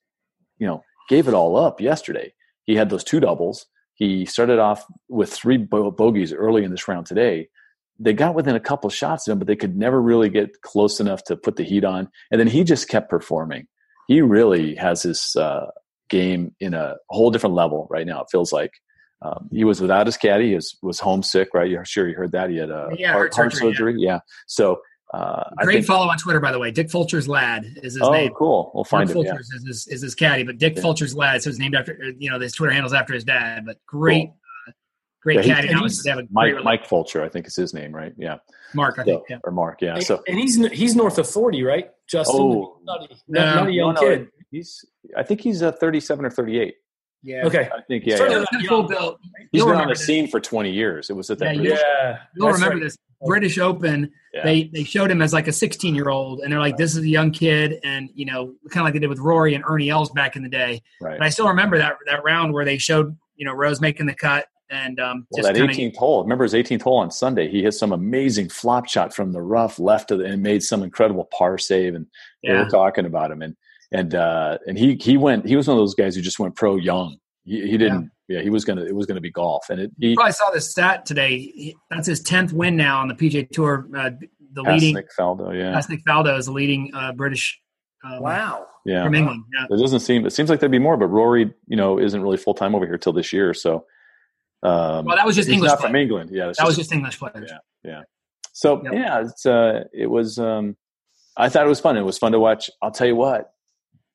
[0.58, 2.34] you know gave it all up yesterday.
[2.66, 3.66] He had those two doubles
[3.96, 7.50] he started off with three bogeys early in this round today.
[8.00, 11.00] They got within a couple shots of him, but they could never really get close
[11.00, 12.10] enough to put the heat on.
[12.32, 13.68] And then he just kept performing.
[14.08, 15.68] He really has his uh,
[16.10, 18.22] game in a whole different level right now.
[18.22, 18.72] It feels like
[19.22, 20.50] um, he was without his caddy.
[20.50, 21.70] He was, was homesick, right?
[21.70, 22.50] You're sure you heard that.
[22.50, 23.72] He had a yeah, heart, heart surgery.
[23.72, 23.96] surgery.
[23.98, 24.14] Yeah.
[24.14, 24.20] yeah.
[24.48, 24.82] So
[25.14, 26.72] uh, Great think, follow on Twitter, by the way.
[26.72, 28.32] Dick Fulcher's lad is his oh, name.
[28.32, 28.72] Oh, cool.
[28.74, 29.30] We'll find Mark it.
[29.30, 29.58] Fulcher's yeah.
[29.58, 30.82] is, his, is his caddy, but Dick yeah.
[30.82, 33.66] Fulcher's lad, so it's named after you know his Twitter handles after his dad.
[33.66, 34.38] But great, cool.
[34.70, 34.72] uh,
[35.22, 35.68] great yeah, caddy.
[35.68, 38.14] He, Mike, Mike Fulcher, I think is his name, right?
[38.18, 38.38] Yeah.
[38.74, 39.38] Mark, I so, think, yeah.
[39.44, 40.00] or Mark, yeah.
[40.00, 41.90] So and he's he's north of forty, right?
[42.08, 44.30] Justin, oh, not, not, not a young no, kid.
[44.50, 44.86] He's
[45.18, 46.76] I think he's a uh, thirty-seven or thirty-eight.
[47.22, 47.46] Yeah.
[47.46, 47.70] Okay.
[47.76, 48.16] I think yeah.
[48.16, 48.60] Certainly yeah.
[48.60, 48.88] not Full young.
[48.88, 49.20] bill.
[49.52, 50.06] He's You'll been on the this.
[50.06, 51.12] scene for 20 years.
[51.12, 51.56] It was at that.
[51.56, 52.18] Yeah, British- Yeah.
[52.36, 52.84] You'll that's remember right.
[52.86, 54.12] this British Open.
[54.34, 54.44] Yeah.
[54.44, 57.04] They they showed him as like a 16 year old, and they're like, "This is
[57.04, 59.90] a young kid," and you know, kind of like they did with Rory and Ernie
[59.90, 60.82] Els back in the day.
[61.02, 61.20] right.
[61.20, 64.16] But I still remember that that round where they showed you know Rose making the
[64.16, 66.24] cut and um, Well, just that kinda, 18th hole.
[66.24, 67.50] Remember his 18th hole on Sunday?
[67.50, 70.82] He hit some amazing flop shot from the rough left of the, and made some
[70.82, 71.94] incredible par save.
[71.94, 72.08] And
[72.42, 72.64] they yeah.
[72.64, 73.42] were talking about him.
[73.42, 73.56] And
[73.92, 75.46] and uh, and he he went.
[75.46, 77.18] He was one of those guys who just went pro young.
[77.44, 78.12] He, he didn't.
[78.28, 78.42] Yeah.
[78.42, 78.84] he was gonna.
[78.84, 79.70] It was gonna be golf.
[79.70, 79.92] And it.
[80.00, 81.38] He You probably saw this stat today.
[81.38, 83.88] He- That's his 10th win now on the PGA Tour.
[83.96, 84.12] Uh,
[84.54, 85.58] the passed leading Nick Faldo.
[85.58, 85.72] Yeah.
[85.72, 87.60] that's Nick Faldo is the leading uh, British
[88.04, 88.66] um, Wow.
[88.86, 89.04] Yeah.
[89.04, 89.44] from England.
[89.58, 89.66] Yeah.
[89.76, 90.26] It doesn't seem.
[90.26, 92.86] It seems like there'd be more, but Rory, you know, isn't really full time over
[92.86, 93.54] here till this year.
[93.54, 93.86] So.
[94.64, 95.96] Um, Well, that was just he's English not from.
[95.96, 96.30] England.
[96.32, 97.52] Yeah, it's That was just English players.
[97.84, 98.02] Yeah.
[98.54, 98.94] So Yep.
[98.94, 100.38] yeah, it's uh, it was.
[100.38, 100.76] Um,
[101.38, 101.98] I thought it was fun.
[101.98, 102.70] It was fun to watch.
[102.82, 103.52] I'll tell you what,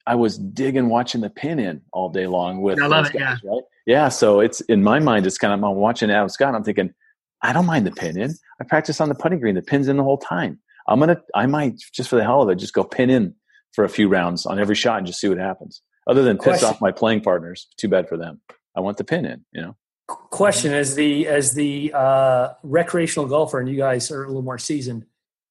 [0.06, 2.80] I was digging watching the pin in all day long with.
[2.80, 3.62] I love it, guys, Right?
[3.86, 4.08] Yeah.
[4.08, 5.26] So it's in my mind.
[5.26, 6.54] It's kind of I'm watching Adam Scott.
[6.54, 6.92] I'm thinking,
[7.42, 8.34] I don't mind the pin in.
[8.60, 9.54] I practice on the putting green.
[9.54, 10.60] The pin's in the whole time.
[10.88, 11.20] I'm gonna.
[11.34, 13.34] I might just for the hell of it, just go pin in
[13.72, 15.82] for a few rounds on every shot and just see what happens.
[16.06, 17.66] Other than piss off my playing partners.
[17.76, 18.40] Too bad for them.
[18.76, 19.44] I want the pin in.
[19.52, 19.76] You know.
[20.06, 24.58] question as the as the uh, recreational golfer and you guys are a little more
[24.58, 25.04] seasoned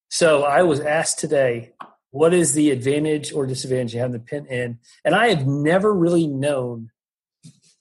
[0.08, 1.72] so i was asked today
[2.16, 4.78] what is the advantage or disadvantage of having the pin in?
[5.04, 6.90] And i have never really known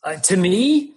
[0.04, 0.94] uh, to me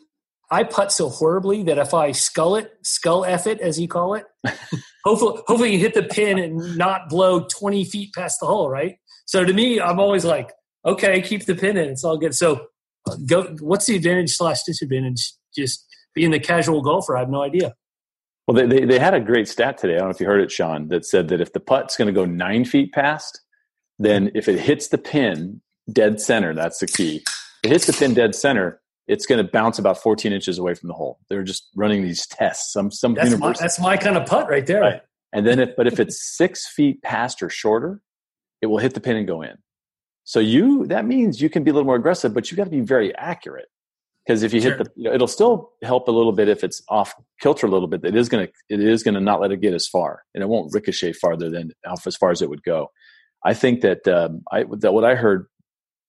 [0.51, 4.14] i putt so horribly that if i skull it skull f it as you call
[4.14, 4.24] it
[5.05, 8.96] hopefully hopefully you hit the pin and not blow 20 feet past the hole right?
[9.27, 10.53] So to me i'm always like
[10.85, 12.35] okay keep the pin in it's all good.
[12.35, 12.66] So
[13.09, 15.33] uh, go what's the advantage slash disadvantage?
[15.57, 17.74] Just being the casual golfer i have no idea
[18.49, 19.97] Well, they, they, they had a great stat today.
[19.97, 22.07] I don't know if you heard it, Sean, that said that if the putt's going
[22.07, 23.43] to go nine feet past,
[23.99, 25.61] then if it hits the pin
[25.93, 27.17] dead center, that's the key.
[27.63, 30.73] If it hits the pin dead center, it's going to bounce about 14 inches away
[30.73, 31.19] from the hole.
[31.29, 32.73] They're just running these tests.
[32.73, 35.03] Some some that's my, university, that's my kind of putt right there Right.
[35.33, 38.01] and then if but if it's six feet past or shorter,
[38.63, 39.59] it will hit the pin and go in.
[40.25, 42.71] So you that means you can be a little more aggressive, but you got to
[42.71, 43.69] be very accurate.
[44.29, 44.77] Because if you Sure.
[44.77, 47.71] hit the, you know, it'll still help a little bit if it's off kilter a
[47.71, 48.05] little bit.
[48.05, 50.71] It is gonna, it is gonna not let it get as far, and it won't
[50.75, 51.71] ricochet farther than
[52.07, 52.88] as far as it would go.
[53.43, 55.47] I think that um, I that what I heard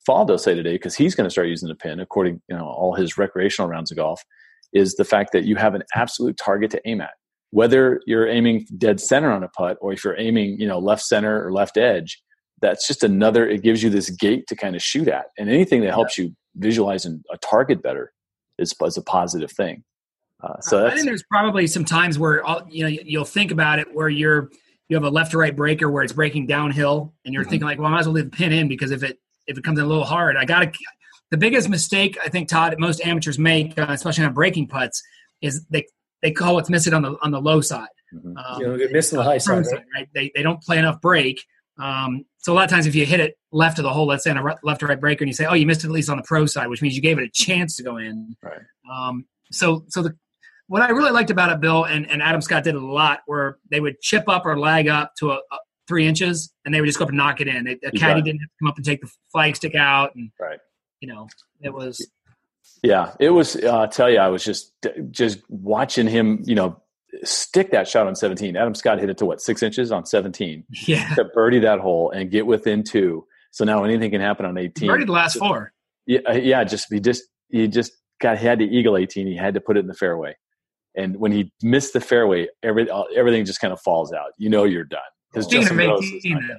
[0.07, 2.93] Faldo say today, because he's going to start using the pin, according you know all
[2.93, 4.21] his recreational rounds of golf,
[4.73, 7.11] is the fact that you have an absolute target to aim at.
[7.51, 11.03] Whether you're aiming dead center on a putt, or if you're aiming, you know, left
[11.03, 12.21] center or left edge,
[12.61, 13.47] that's just another.
[13.47, 16.35] It gives you this gate to kind of shoot at, and anything that helps you
[16.59, 18.11] visualize an- a target better
[18.57, 19.83] is, is a positive thing.
[20.41, 23.79] Uh, so I think there's probably some times where all- you know you'll think about
[23.79, 24.49] it where you're
[24.87, 27.49] you have a left to right breaker where it's breaking downhill, and you're Mhm.
[27.49, 29.57] thinking like, well, I might as well leave the pin in because if it if
[29.57, 30.71] it comes in a little hard, I got to.
[31.31, 35.03] The biggest mistake I think Todd most amateurs make, uh, especially on breaking putts,
[35.41, 35.85] is they
[36.21, 37.87] they call what's missing on the on the low side.
[38.13, 38.33] Mhm.
[38.43, 39.81] Um, you know get missing the high front side right?
[39.81, 40.09] side, right?
[40.15, 41.43] They they don't play enough break.
[41.77, 44.23] Um, so a lot of times, if you hit it left of the hole, let's
[44.23, 45.91] say on a left to right breaker, and you say, "Oh, you missed it at
[45.91, 48.35] least on the pro side," which means you gave it a chance to go in.
[48.41, 48.61] Right.
[48.91, 50.15] Um, so so the
[50.67, 53.57] what I really liked about it, Bill, and, and Adam Scott did a lot, where
[53.71, 56.87] they would chip up or lag up to a, a three inches, and they would
[56.87, 57.65] just go up and knock it in.
[57.65, 60.31] They, the caddy didn't have to come up and take the flag stick out, and
[60.39, 60.59] Right.
[61.01, 61.27] you know
[61.61, 62.07] it was
[62.83, 63.55] Yeah, it was.
[63.57, 64.73] Uh, I'll tell you, I was just
[65.11, 66.41] just watching him.
[66.45, 66.81] You know,
[67.23, 68.55] stick that shot on 17.
[68.55, 71.15] Adam Scott hit it to what six inches on 17 yeah.
[71.15, 73.25] to birdie that hole and get within two.
[73.51, 74.89] So now anything can happen on 18.
[74.89, 75.73] Already the last four.
[76.05, 76.63] Yeah, uh, yeah.
[76.63, 77.91] Just he just he just
[78.21, 79.27] got he had to eagle 18.
[79.27, 80.35] He had to put it in the fairway,
[80.95, 84.31] and when he missed the fairway, every uh, everything just kind of falls out.
[84.37, 86.49] You know you're done because Justin of Rose is 18.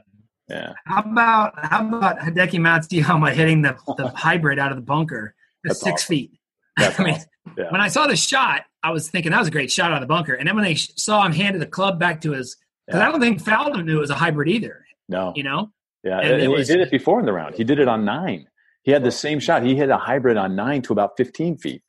[0.48, 5.34] Yeah, How about how about Hideki Matsuyama hitting the, the hybrid out of the bunker?
[5.62, 6.16] That's That's six awesome.
[6.16, 6.32] feet.
[6.76, 7.28] that's I mean, awesome.
[7.60, 7.70] Yeah.
[7.70, 10.00] when I saw the shot, I was thinking that was a great shot out of
[10.00, 10.34] the bunker.
[10.34, 13.08] And then when they sh- saw him handed the club back to his, because Yeah.
[13.08, 14.84] I don't think Faldo knew it was a hybrid either.
[15.08, 15.70] No, You know,
[16.04, 17.54] Yeah, And and, it he did it before in the round.
[17.56, 18.46] He did it on nine.
[18.82, 19.62] He had the same shot.
[19.62, 21.82] He hit a hybrid on nine to about 15 feet.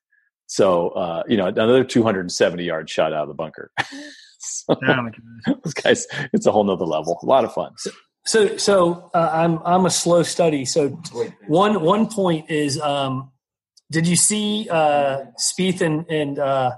[0.48, 3.72] So, uh, you know, another 270 yard shot out of the bunker.
[4.40, 5.12] so, Oh my
[5.46, 5.62] God.
[5.64, 7.18] those guys, it's a whole nother level.
[7.24, 7.72] A lot of fun.
[8.26, 10.66] So, so uh, I'm I'm a slow study.
[10.66, 10.90] So,
[11.48, 13.32] one one point is, um,
[13.92, 16.72] did you see uh, Spieth and and uh,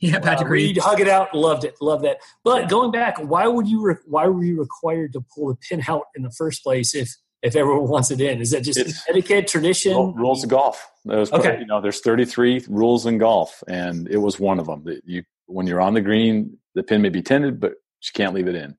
[0.00, 0.78] yeah, Patrick uh, Reed Reed.
[0.78, 1.34] hug it out?
[1.34, 2.18] Loved it, loved that.
[2.44, 2.68] But Yeah.
[2.68, 3.82] going back, why would you?
[3.82, 7.08] Re- why were you required to pull the pin out in the first place if
[7.42, 8.40] if everyone wants it in?
[8.40, 9.92] Is that just It's- etiquette, tradition?
[9.96, 10.86] Ru- Rules of golf.
[11.06, 11.58] There's, Okay.
[11.60, 14.82] You know, there's 33 rules in golf, and it was one of them.
[14.84, 18.34] That you, when you're on the green, the pin may be tinted, but you can't
[18.34, 18.76] leave it in.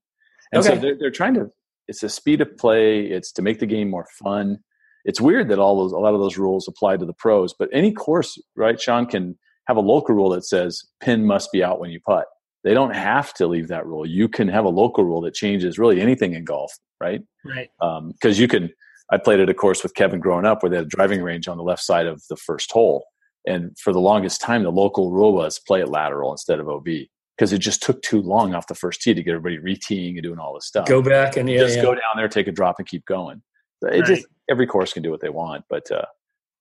[0.52, 0.80] And so Okay.
[0.80, 1.50] they're, they're trying to.
[1.88, 3.06] It's a speed of play.
[3.06, 4.58] It's to make the game more fun.
[5.04, 7.68] It's weird that all those a lot of those rules apply to the pros, but
[7.72, 11.80] any course, right, Sean can have a local rule that says pin must be out
[11.80, 12.26] when you putt.
[12.64, 14.06] They don't have to leave that rule.
[14.06, 17.22] You can have a local rule that changes really anything in golf, right?
[17.44, 17.68] Right.
[17.80, 18.70] Because um, you can.
[19.10, 21.46] I played at a course with Kevin growing up where they had a driving range
[21.46, 23.04] on the left side of the first hole,
[23.46, 26.86] and for the longest time, the local rule was play it lateral instead of OB
[27.36, 30.22] because it just took too long off the first tee to get everybody reteeing and
[30.22, 30.86] doing all this stuff.
[30.86, 31.82] Go back and yeah, just yeah.
[31.82, 33.42] go down there, take a drop, and keep going.
[33.82, 34.04] It right.
[34.04, 36.06] just every course can do what they want, but uh,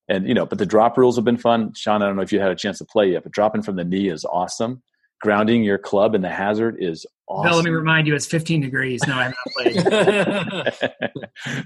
[0.08, 1.74] and you know, but the drop rules have been fun.
[1.74, 3.76] Sean, I don't know if you had a chance to play yet, but dropping from
[3.76, 4.84] the knee is awesome.
[5.22, 7.50] Grounding your club in the hazard is awesome.
[7.50, 9.02] Bill, let me remind you, it's 15 degrees.
[9.08, 11.06] No, I have not played.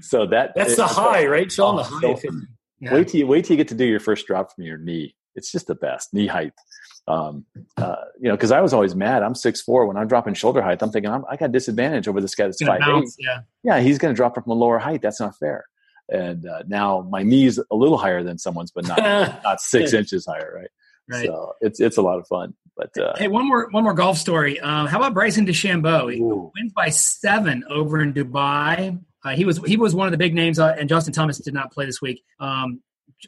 [0.02, 1.74] so that that's it, the high, right, Sean?
[1.74, 2.14] Oh, the high.
[2.16, 2.30] So,
[2.80, 2.94] yeah.
[2.94, 5.14] Wait till you wait till you get to do your first drop from your knee.
[5.34, 6.52] It's just the best knee height.
[7.08, 7.44] Um,
[7.76, 9.22] uh, you know, because I was always mad.
[9.22, 9.86] I'm six four.
[9.86, 12.62] When I'm dropping shoulder height, I'm thinking I'm, i got disadvantage over this guy that's
[12.62, 13.08] five eight.
[13.18, 15.02] Yeah, yeah, he's going to drop from a lower height.
[15.02, 15.66] That's not fair
[16.08, 18.98] and uh, now my knee's a little higher than someone's, but not
[19.44, 20.70] not six inches higher, right?
[21.08, 21.26] Right.
[21.26, 22.54] So it's it's a lot of fun.
[22.76, 24.60] But uh, hey, one more one more golf story.
[24.60, 26.12] Um, how about Bryson DeChambeau?
[26.12, 26.52] He ooh.
[26.54, 29.00] wins by seven over in Dubai.
[29.24, 31.54] Uh, he was he was one of the big names, uh, and Justin Thomas did
[31.54, 32.22] not play this week.
[32.38, 32.82] Um,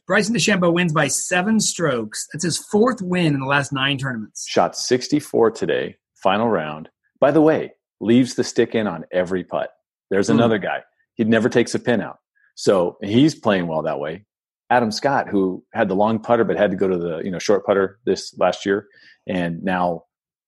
[0.07, 2.27] Bryson DeChambeau wins by seven strokes.
[2.33, 4.47] That's his fourth win in the last nine tournaments.
[4.49, 6.89] Shot 64 today, final round.
[7.21, 9.71] By the way, leaves the stick in on every putt.
[10.11, 10.35] There's mm.
[10.35, 10.83] another guy.
[11.15, 12.19] He never takes a pin out.
[12.55, 14.25] So he's playing well that way.
[14.71, 17.39] Adam Scott, who had the long putter but had to go to the you know
[17.39, 18.87] short putter this last year,
[19.27, 20.03] and now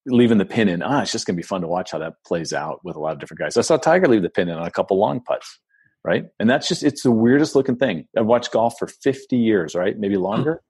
[0.06, 0.82] leaving the pin in.
[0.82, 3.00] Ah, it's just going to be fun to watch how that plays out with a
[3.00, 3.56] lot of different guys.
[3.56, 5.58] I saw Tiger leave the pin in on a couple long putts,
[6.04, 6.26] right?
[6.38, 8.06] And that's just it's the weirdest looking thing.
[8.16, 9.98] I've watched golf for 50 years, right?
[9.98, 10.22] Maybe hmm.
[10.22, 10.62] longer.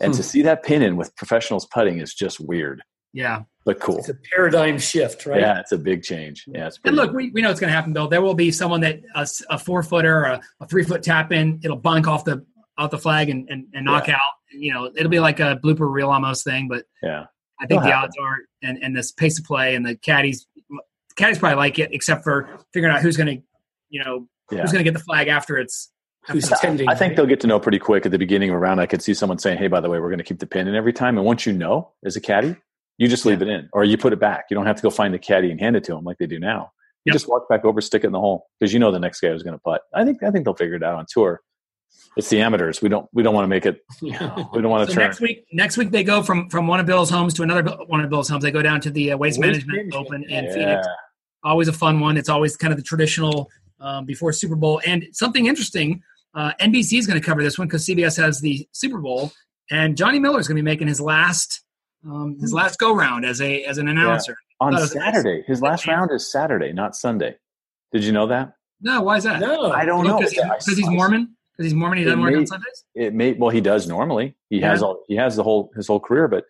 [0.00, 0.16] And hmm.
[0.16, 2.82] to see that pin in with professionals putting is just weird.
[3.12, 3.42] Yeah.
[3.64, 3.98] But cool.
[3.98, 5.40] It's a paradigm shift, right?
[5.40, 6.44] Yeah, it's a big change.
[6.44, 6.56] Hmm.
[6.56, 6.70] Yeah.
[6.84, 8.08] and look, we, we know it's going to happen, Bill.
[8.08, 11.60] There will be someone that a, a four footer, a, a three foot tap in,
[11.64, 12.44] it'll bunk off the
[12.78, 14.16] off the flag and, and, and knock yeah.
[14.16, 14.34] out.
[14.52, 16.68] You know, it'll be like a blooper reel almost thing.
[16.68, 17.24] But yeah,
[17.58, 18.04] I think it'll the happen.
[18.04, 20.46] odds are, and, and this pace of play and the caddies,
[21.16, 23.42] caddies probably like it, except for figuring out who's going to,
[23.88, 24.62] you know, yeah.
[24.62, 25.90] who's going to get the flag after it's
[26.28, 26.88] who's attending.
[26.88, 28.80] I think they'll get to know pretty quick at the beginning of a round.
[28.80, 30.68] I could see someone saying, "Hey, by the way, we're going to keep the pin
[30.68, 32.56] in every time." And once you know, as a caddy,
[32.98, 33.48] you just leave yeah.
[33.48, 34.46] it in, or you put it back.
[34.50, 36.26] You don't have to go find the caddy and hand it to them like they
[36.26, 36.72] do now.
[37.04, 37.14] You yep.
[37.14, 39.32] just walk back over, stick it in the hole because you know the next guy
[39.32, 39.82] was going to putt.
[39.94, 41.40] I think I think they'll figure it out on tour.
[42.16, 42.80] It's the amateurs.
[42.80, 43.80] We don't we don't want to make it.
[44.02, 45.08] we don't want to so turn.
[45.08, 48.00] Next week, next week they go from from one of Bill's homes to another one
[48.00, 48.42] of Bill's homes.
[48.42, 50.52] They go down to the uh, Waste, Waste Management, Management Open in yeah.
[50.52, 50.88] Phoenix.
[51.44, 52.16] Always a fun one.
[52.16, 53.50] It's always kind of the traditional
[53.80, 54.80] um, before Super Bowl.
[54.86, 56.02] And something interesting,
[56.34, 59.32] uh, NBC is going to cover this one because CBS has the Super Bowl,
[59.70, 61.62] and Johnny Miller is going to be making his last
[62.04, 64.66] um, his last go round as a as an announcer yeah.
[64.66, 65.42] on Saturday.
[65.46, 67.36] His last round is Saturday, not Sunday.
[67.92, 68.52] Did you know that?
[68.80, 69.40] No, why is that?
[69.40, 70.18] No, I don't know.
[70.18, 70.32] Because
[70.66, 71.34] he's, he's, Mormon.
[71.52, 72.84] Because he's Mormon, he doesn't work on Sundays.
[72.94, 74.36] It may well he does normally.
[74.50, 74.70] He yeah.
[74.70, 76.44] has all he has the whole his whole career, but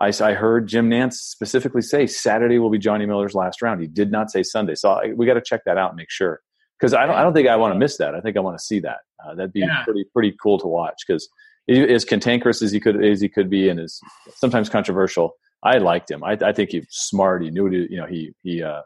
[0.00, 3.80] I, I heard Jim Nantz specifically say Saturday will be Johnny Miller's last round.
[3.80, 6.10] He did not say Sunday, so I, we got to check that out and make
[6.10, 6.40] sure.
[6.78, 8.14] Because I don't, I don't think I want to miss that.
[8.14, 8.98] I think I want to see that.
[9.24, 9.84] Uh, that'd be yeah.
[9.84, 11.02] pretty pretty cool to watch.
[11.06, 11.28] Because
[11.68, 14.00] as cantankerous as he could as he could be, and is
[14.36, 16.22] sometimes controversial, I liked him.
[16.22, 17.42] I, I think he's smart.
[17.42, 18.82] He knew to, you know, he, he, uh,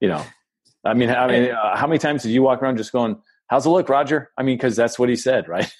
[0.00, 0.24] you know,
[0.84, 3.16] I mean, I mean, uh, how many times did you walk around just going,
[3.48, 4.30] how's it look, Roger?
[4.36, 5.70] I mean, cause that's what he said, right?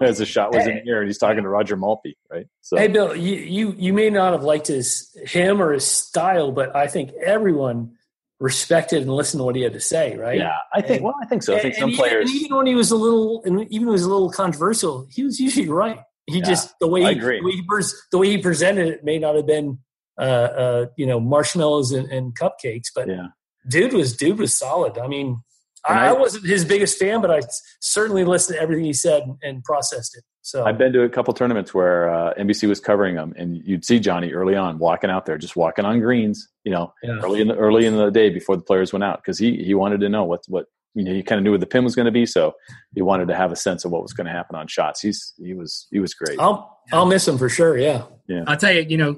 [0.00, 2.46] as the shot was in the air and he's talking to Roger Maltbie, right?
[2.60, 6.52] So, Hey, Bill, you, you, you may not have liked his, him or his style,
[6.52, 7.92] but I think everyone
[8.40, 10.38] respected and listened to what he had to say, right?
[10.38, 11.56] Yeah, I think, and, well, I think so.
[11.56, 14.00] I think some even, players, even when he was a little, and even when he
[14.00, 16.00] was a little controversial, he was usually right.
[16.26, 17.62] He yeah, just, the way he, the way he,
[18.10, 19.78] the way he presented it may not have been
[20.18, 22.88] uh, uh, you know marshmallows and, and, cupcakes.
[22.94, 23.26] But yeah.
[23.68, 24.96] dude was dude was solid.
[24.96, 25.42] I mean,
[25.84, 27.42] I, I, wasn't his biggest fan, but I
[27.80, 30.24] certainly listened to everything he said and processed it.
[30.44, 33.82] So I've been to a couple tournaments where uh, NBC was covering them, and you'd
[33.82, 36.48] see Johnny early on walking out there, just walking on greens.
[36.64, 37.18] You know, yeah.
[37.22, 39.72] early in the early in the day before the players went out, because he he
[39.72, 41.96] wanted to know what what you know he kind of knew what the pin was
[41.96, 42.52] going to be, so
[42.94, 45.00] he wanted to have a sense of what was going to happen on shots.
[45.00, 46.38] He's he was he was great.
[46.38, 47.78] I'll I'll miss him for sure.
[47.78, 48.44] Yeah, yeah.
[48.46, 49.16] I'll tell you, you know,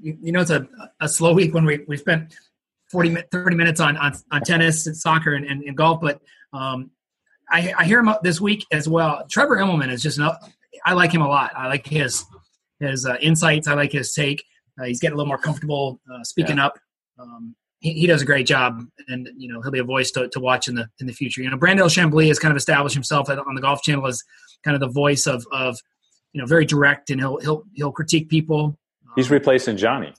[0.00, 0.68] you know it's a,
[1.00, 2.36] a slow week when we, we spent
[2.92, 6.20] 40 30 minutes on, on, on tennis and soccer and, and, and golf but
[6.52, 6.92] um,
[7.50, 9.24] I, I hear him this week as well.
[9.30, 10.30] Trevor immelman is just an,
[10.84, 11.52] i like him a lot.
[11.56, 12.24] I like his
[12.80, 13.68] his uh, insights.
[13.68, 14.42] I like his take.
[14.78, 16.66] Uh, he's getting a little more comfortable uh, speaking yeah.
[16.66, 16.78] up.
[17.18, 20.28] Um, he, he, does a great job and you know he'll be a voice to,
[20.28, 21.42] to watch in the in the future.
[21.42, 24.22] You know brandel chamblee has kind of established himself on the golf channel as
[24.64, 25.78] kind of the voice of of
[26.32, 28.78] you know very direct and he'll he'll he'll critique people.
[29.14, 30.12] He's replacing Johnny.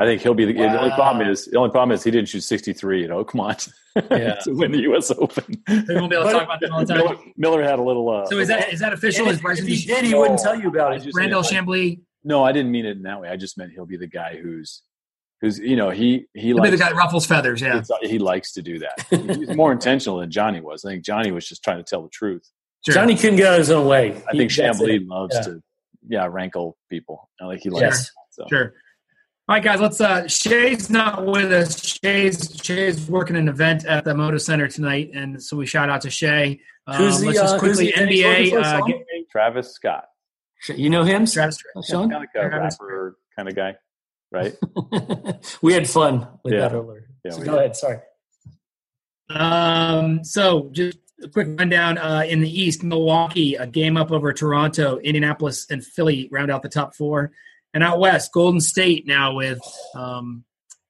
[0.00, 0.72] I think he'll be the, wow.
[0.72, 3.02] the, only problem is the only problem is he didn't shoot 63.
[3.02, 3.56] You know, come on,
[4.10, 4.34] yeah.
[4.44, 5.10] to win the U.S.
[5.10, 5.62] Open.
[5.68, 6.98] We won't be able to talk about that all the time.
[6.98, 8.08] Miller, Miller had a little.
[8.08, 9.28] Uh, so is that is that official?
[9.28, 11.06] If, if he did, he wouldn't tell you about it.
[11.14, 12.00] Randall Chamblee.
[12.24, 13.28] No, I didn't mean it in that way.
[13.28, 14.82] I just meant he'll be the guy who's
[15.42, 17.60] who's you know he he he'll likes, be the guy that ruffles feathers.
[17.60, 19.06] Yeah, he likes to do that.
[19.10, 20.82] He's more intentional than Johnny was.
[20.82, 22.48] I think Johnny was just trying to tell the truth.
[22.86, 22.94] Sure.
[22.94, 24.12] Johnny couldn't get out of his own way.
[24.12, 25.42] I he, think Chamblee loves yeah.
[25.42, 25.62] to
[26.08, 27.28] yeah rankle people.
[27.38, 27.82] I like he likes.
[27.82, 28.10] Yes.
[28.30, 28.46] So.
[28.48, 28.72] Sure.
[29.50, 29.80] All right, guys.
[29.80, 30.00] Let's.
[30.00, 31.84] uh Shay's not with us.
[31.84, 36.02] Shay's Shay's working an event at the Moda Center tonight, and so we shout out
[36.02, 36.60] to Shay.
[36.86, 38.52] Um, who's the, let's just uh, NBA.
[38.52, 40.04] Uh, get, Travis Scott.
[40.68, 41.58] You know him, Travis?
[41.84, 42.10] Sean?
[42.10, 43.74] Kind of a rapper kind of guy,
[44.30, 44.54] right?
[45.62, 46.60] we had fun with yeah.
[46.60, 47.10] that earlier.
[47.24, 47.74] Yeah, so go ahead.
[47.74, 47.98] Sorry.
[49.30, 50.22] Um.
[50.22, 54.98] So just a quick rundown uh, in the East: Milwaukee, a game up over Toronto,
[54.98, 57.32] Indianapolis, and Philly round out the top four.
[57.72, 59.60] And out west, Golden State now with
[59.94, 60.44] um,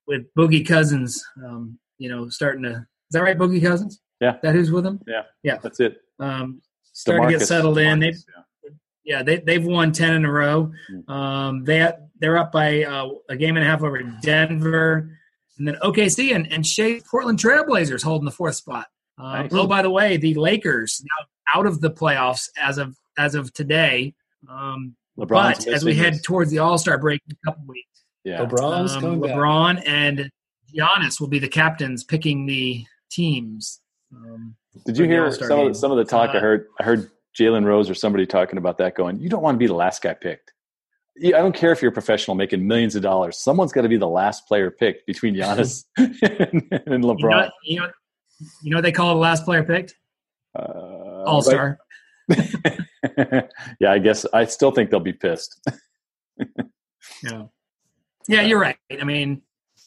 [0.07, 1.23] with Boogie Cousins.
[1.45, 2.71] Um, you know, starting to
[3.11, 4.01] is that right, Boogie Cousins?
[4.21, 5.01] Yeah, that who's with him?
[5.07, 5.99] Yeah, yeah, that's it.
[6.19, 6.63] Um,
[6.93, 8.01] starting DeMarcus, to get settled DeMarcus, in.
[8.01, 8.71] They, yeah.
[9.05, 10.73] yeah, they they've won ten in a row.
[10.89, 11.13] Hmm.
[11.13, 15.11] Um, they they're up by uh, a game and a half over Denver,
[15.59, 18.87] and then OKC and and Shea Portland Trailblazers holding the fourth spot.
[19.19, 19.53] Um, nice.
[19.53, 21.27] Oh, by the way, the Lakers now
[21.59, 24.15] out of the playoffs as of as of today.
[24.49, 28.05] Um, LeBron's but as we head towards the All Star break in a couple weeks,
[28.25, 29.85] yeah, LeBron's um, coming LeBron back.
[29.87, 30.31] and
[30.75, 33.81] Giannis will be the captains picking the teams.
[34.15, 36.35] Um, Did you hear some of, the, some of the talk?
[36.35, 38.95] Uh, I heard I heard Jalen Rose or somebody talking about that.
[38.95, 40.53] Going, you don't want to be the last guy picked.
[41.23, 43.37] I don't care if you're a professional making millions of dollars.
[43.37, 46.13] Someone's got to be the last player picked between Giannis and,
[46.71, 47.21] and, LeBron.
[47.21, 47.91] You know, you know,
[48.63, 49.95] you know what they call the last player picked?
[50.59, 51.79] Uh, All star.
[53.81, 55.59] Yeah, I guess I still think they'll be pissed.
[57.23, 57.45] yeah,
[58.29, 58.77] yeah, you're right.
[59.01, 59.43] I mean,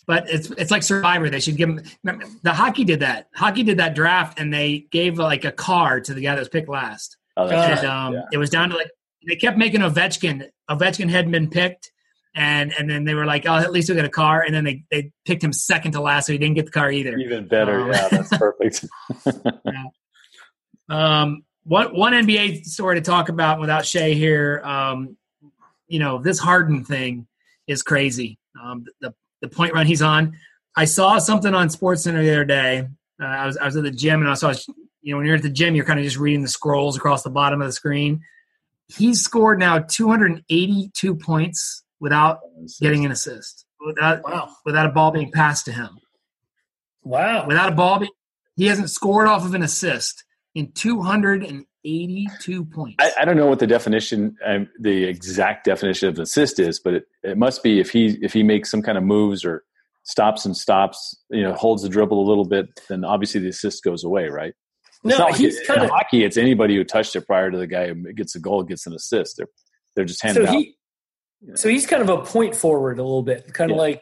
[0.08, 1.30] but it's it's like Survivor.
[1.30, 1.70] They should give
[2.04, 2.20] them.
[2.42, 3.28] The hockey did that.
[3.36, 6.50] Hockey did that draft, and they gave like a car to the guy that was
[6.50, 7.18] picked last.
[7.38, 7.86] Oh, and right.
[7.86, 8.22] um, yeah.
[8.32, 8.90] it was down to like
[9.28, 10.50] they kept making Ovechkin.
[10.70, 11.92] Ovechkin hadn't been picked,
[12.36, 14.64] and and then they were like, "Oh, at least we get a car." And then
[14.64, 17.16] they they picked him second to last, so he didn't get the car either.
[17.18, 18.86] Even better, um, yeah, that's perfect.
[19.66, 19.84] yeah.
[20.90, 24.62] Um, one one NBA story to talk about without Shay here.
[24.64, 25.18] Um,
[25.88, 27.28] you know, this Harden thing
[27.68, 28.38] is crazy.
[28.62, 30.38] Um, the the point run he's on.
[30.76, 32.88] I saw something on Sports Center the other day.
[33.22, 34.54] Uh, I was I was at the gym and I saw
[35.02, 37.24] you know when you're at the gym you're kind of just reading the scrolls across
[37.24, 38.22] the bottom of the screen.
[38.88, 42.42] He's scored now 282 points without
[42.82, 43.66] getting an assist.
[43.86, 44.50] Without wow.
[44.66, 46.00] without a ball being passed to him.
[47.04, 47.48] Wow.
[47.48, 48.12] Without a ball being
[48.56, 50.24] he hasn't scored off of an assist
[50.56, 52.96] in 282 points.
[53.00, 56.94] I, I don't know what the definition, um, the exact definition of assist is, but
[56.94, 59.64] it, it must be if he if he makes some kind of moves or
[60.04, 63.84] stops and stops, you know, holds the dribble a little bit, then obviously the assist
[63.84, 64.54] goes away, right?
[65.04, 66.24] It's no, he's like kind of hockey.
[66.24, 68.94] It's anybody who touched it prior to the guy who gets a goal gets an
[68.94, 69.38] assist.
[69.38, 69.48] They're
[69.96, 70.64] they're just handing so he, out.
[71.42, 71.56] You know.
[71.56, 74.02] So he's kind of a point forward a little bit, kind of like.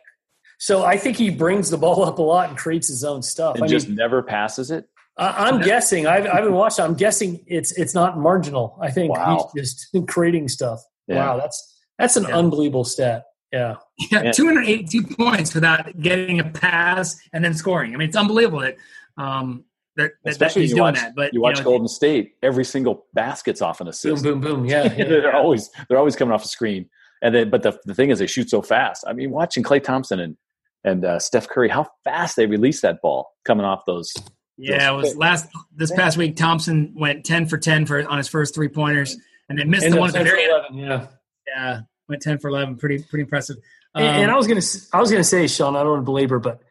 [0.60, 3.56] So I think he brings the ball up a lot and creates his own stuff.
[3.56, 4.88] And I just mean, never passes it.
[5.17, 6.08] I, am guessing.
[6.08, 6.86] I've, I've been watching.
[6.86, 8.78] I'm guessing it's it's not marginal.
[8.82, 9.50] I think wow.
[9.54, 10.82] he's just creating stuff.
[11.08, 11.17] Yeah.
[11.17, 12.38] Wow, that's that's an yeah.
[12.38, 13.26] unbelievable stat.
[13.52, 13.76] Yeah.
[14.12, 17.93] Yeah, 282 points without getting a pass and then scoring.
[17.93, 18.78] I mean, it's unbelievable that
[19.17, 19.65] um
[19.97, 21.15] that, Especially that he's doing watch, that.
[21.15, 24.24] But you watch you know, Golden State, every single basket's off an assist.
[24.24, 24.65] Boom, boom, boom.
[24.65, 26.89] Yeah, yeah they're always they're always coming off a screen.
[27.21, 29.04] And then, but the the thing is, they shoot so fast.
[29.06, 30.38] I mean, watching Klay Thompson and
[30.84, 34.13] and uh, Steph Curry, how fast they release that ball coming off those
[34.58, 36.36] yeah, it was last this past week.
[36.36, 39.18] Thompson went ten for ten for on his first three pointers,
[39.50, 40.80] and then missed the one at the very end.
[40.80, 41.08] Yeah,
[41.48, 42.78] yeah, went ten for eleven.
[42.78, 43.58] Pretty pretty impressive.
[43.94, 44.62] Um, and, and, I was gonna
[44.94, 46.62] I was gonna say, Sean, I don't want to belabor, but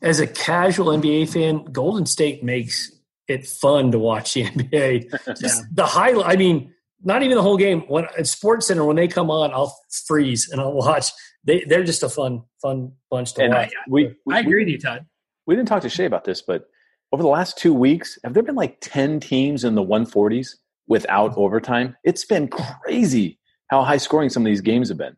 [0.00, 2.92] as a casual NBA fan, Golden State makes
[3.26, 5.10] it fun to watch the NBA.
[5.40, 5.66] Just yeah.
[5.72, 6.26] the highlight.
[6.26, 6.72] I mean,
[7.02, 7.80] not even the whole game.
[7.82, 11.10] When at Sports Center, when they come on, I'll freeze and I'll watch.
[11.44, 13.68] They they're just a fun fun bunch to and watch.
[13.68, 15.06] I, we, we, I agree with you, Todd.
[15.46, 16.68] We didn't talk to Shay about this, but
[17.12, 21.36] over the last two weeks, have there been like 10 teams in the 140s without
[21.36, 21.96] overtime?
[22.04, 25.16] It's been crazy how high scoring some of these games have been.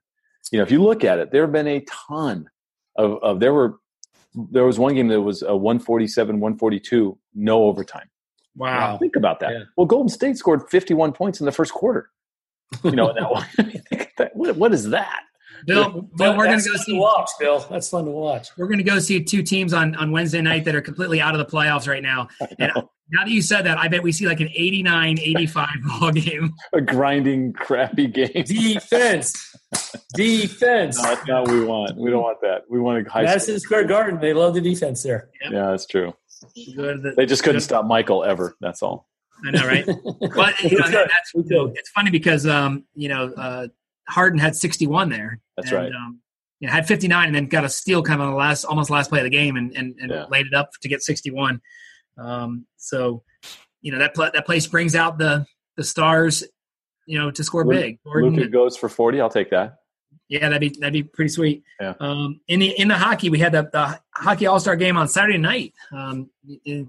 [0.53, 2.49] You know, if you look at it, there have been a ton
[2.97, 3.79] of, of there were,
[4.35, 8.09] there was one game that was a 147, 142, no overtime.
[8.57, 8.99] Wow.
[8.99, 9.53] Think about that.
[9.53, 9.63] Yeah.
[9.77, 12.11] Well, Golden State scored 51 points in the first quarter.
[12.85, 13.13] You know,
[14.19, 15.23] that, what, what is that?
[15.67, 16.97] Bill, Bill, we're going to go see.
[16.97, 17.61] watch, Bill.
[17.71, 18.49] That's fun to watch.
[18.57, 21.35] We're going to go see two teams on on Wednesday night that are completely out
[21.35, 22.29] of the playoffs right now.
[22.59, 22.73] And
[23.11, 25.69] now that you said that, I bet we see like an 89-85
[26.01, 26.55] ball game.
[26.73, 28.45] A grinding, crappy game.
[28.45, 29.57] Defense.
[30.15, 31.03] defense.
[31.03, 31.97] No, that's not what we want.
[31.97, 32.63] We don't want that.
[32.69, 34.21] We want a high Madison Square Garden.
[34.21, 35.31] They love the defense there.
[35.43, 35.53] Yep.
[35.53, 36.15] Yeah, that's true.
[36.55, 38.57] The, they just couldn't stop Michael ever.
[38.61, 39.07] That's all.
[39.45, 39.87] I know, right?
[40.35, 43.69] but you know, that's it's funny because um, you know uh,
[44.09, 45.41] Harden had 61 there.
[45.63, 45.93] That's and, right.
[45.93, 46.21] Um,
[46.63, 49.21] had 59 and then got a steal kind of on the last, almost last play
[49.21, 50.27] of the game, and and, and yeah.
[50.31, 51.61] laid it up to get 61.
[52.19, 53.23] Um, so,
[53.81, 55.47] you know that pl- that place brings out the
[55.77, 56.45] the stars,
[57.07, 57.99] you know, to score Luke, big.
[58.05, 59.21] Luka goes for 40.
[59.21, 59.77] I'll take that.
[60.29, 61.65] Yeah, that'd be that'd be pretty sweet.
[61.81, 61.95] Yeah.
[61.99, 65.09] Um, in the in the hockey, we had the, the hockey All Star game on
[65.09, 65.75] Saturday night.
[65.93, 66.31] Um,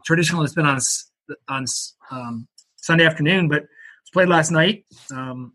[0.05, 0.79] traditionally, it's been on
[1.47, 1.65] on
[2.11, 3.69] um, Sunday afternoon, but it
[4.03, 4.85] was played last night.
[5.11, 5.53] Um,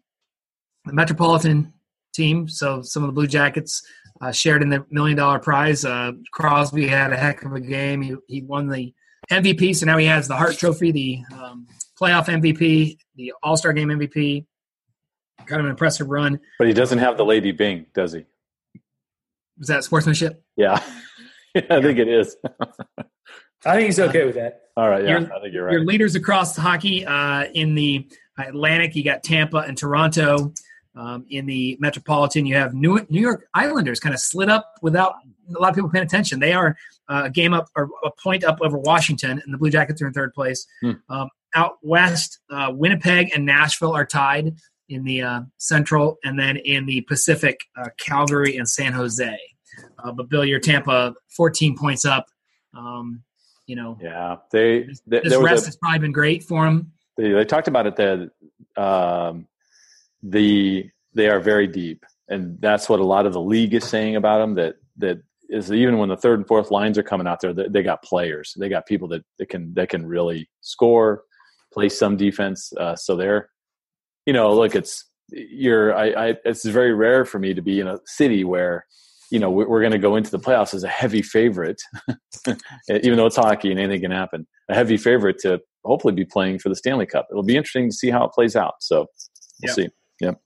[0.84, 1.72] the Metropolitan
[2.16, 3.82] team, so some of the Blue Jackets
[4.20, 5.84] uh, shared in the million dollar prize.
[5.84, 8.02] Uh, Crosby had a heck of a game.
[8.02, 8.92] He, he won the
[9.30, 11.66] MVP, so now he has the Hart Trophy, the um,
[12.00, 14.46] playoff MVP, the All Star Game MVP.
[15.46, 16.40] Kind of an impressive run.
[16.58, 18.24] But he doesn't have the Lady Byng, does he?
[19.60, 20.42] Is that sportsmanship?
[20.56, 20.82] Yeah,
[21.54, 22.36] I think it is.
[23.64, 24.62] I think he's okay with that.
[24.76, 25.72] All right, yeah, your, I think you're right.
[25.72, 28.08] Your leaders across hockey uh, in the
[28.38, 30.52] Atlantic, you got Tampa and Toronto.
[30.96, 35.16] Um, in the Metropolitan, you have New, New York Islanders kind of slid up without
[35.54, 36.40] a lot of people paying attention.
[36.40, 36.76] They are
[37.08, 40.06] uh, a game up or a point up over Washington, and the Blue Jackets are
[40.06, 40.66] in third place.
[40.80, 40.92] Hmm.
[41.08, 44.56] Um, out west, uh, Winnipeg and Nashville are tied
[44.88, 49.38] in the uh, Central, and then in the Pacific, uh, Calgary and San Jose.
[50.02, 52.26] Uh, but Bill, your Tampa, 14 points up.
[52.74, 53.22] Um,
[53.66, 56.92] you know, yeah, they, they this rest a, has probably been great for them.
[57.16, 58.30] They, they talked about it The
[58.76, 59.48] um,
[60.22, 64.16] the they are very deep, and that's what a lot of the league is saying
[64.16, 64.54] about them.
[64.54, 67.68] That that is even when the third and fourth lines are coming out there, they,
[67.68, 71.22] they got players, they got people that, that can that can really score,
[71.72, 72.72] play some defense.
[72.78, 73.48] Uh, so they're,
[74.26, 77.88] you know, look, it's you're I, I it's very rare for me to be in
[77.88, 78.86] a city where
[79.30, 81.80] you know we're going to go into the playoffs as a heavy favorite
[82.88, 86.58] even though it's hockey and anything can happen a heavy favorite to hopefully be playing
[86.60, 89.06] for the stanley cup it'll be interesting to see how it plays out so
[89.62, 89.74] we'll yep.
[89.74, 89.88] see
[90.20, 90.40] yep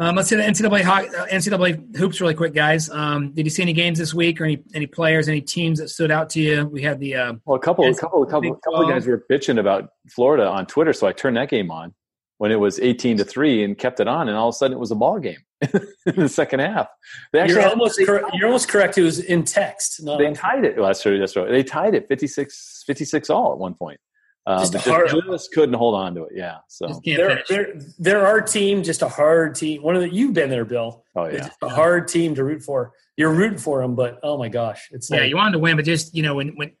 [0.00, 2.88] um, let's see the NCAA uh, NCAA hoops really quick, guys.
[2.88, 5.88] Um, did you see any games this week, or any any players, any teams that
[5.88, 6.66] stood out to you?
[6.66, 9.08] We had the uh, well, a couple, a couple, a couple, a couple of guys
[9.08, 11.94] were bitching about Florida on Twitter, so I turned that game on
[12.38, 14.76] when it was 18 to 3 and kept it on and all of a sudden
[14.76, 16.86] it was a ball game in the second half
[17.32, 20.76] they actually you're almost cor- you're almost correct it was in text they tied it
[20.76, 24.00] well, that's true that's right they tied it 56 56 all at one point
[24.46, 26.32] uh, just, hard, just couldn't hold on to it.
[26.34, 27.00] Yeah so.
[27.04, 29.82] They're, they're, they're our team just a hard team.
[29.82, 31.04] One of the you've been there bill.
[31.14, 31.48] Oh yeah.
[31.62, 32.92] a hard team to root for.
[33.16, 35.76] You're rooting for them but oh my gosh it's yeah like, you wanted to win
[35.76, 36.72] but just you know when when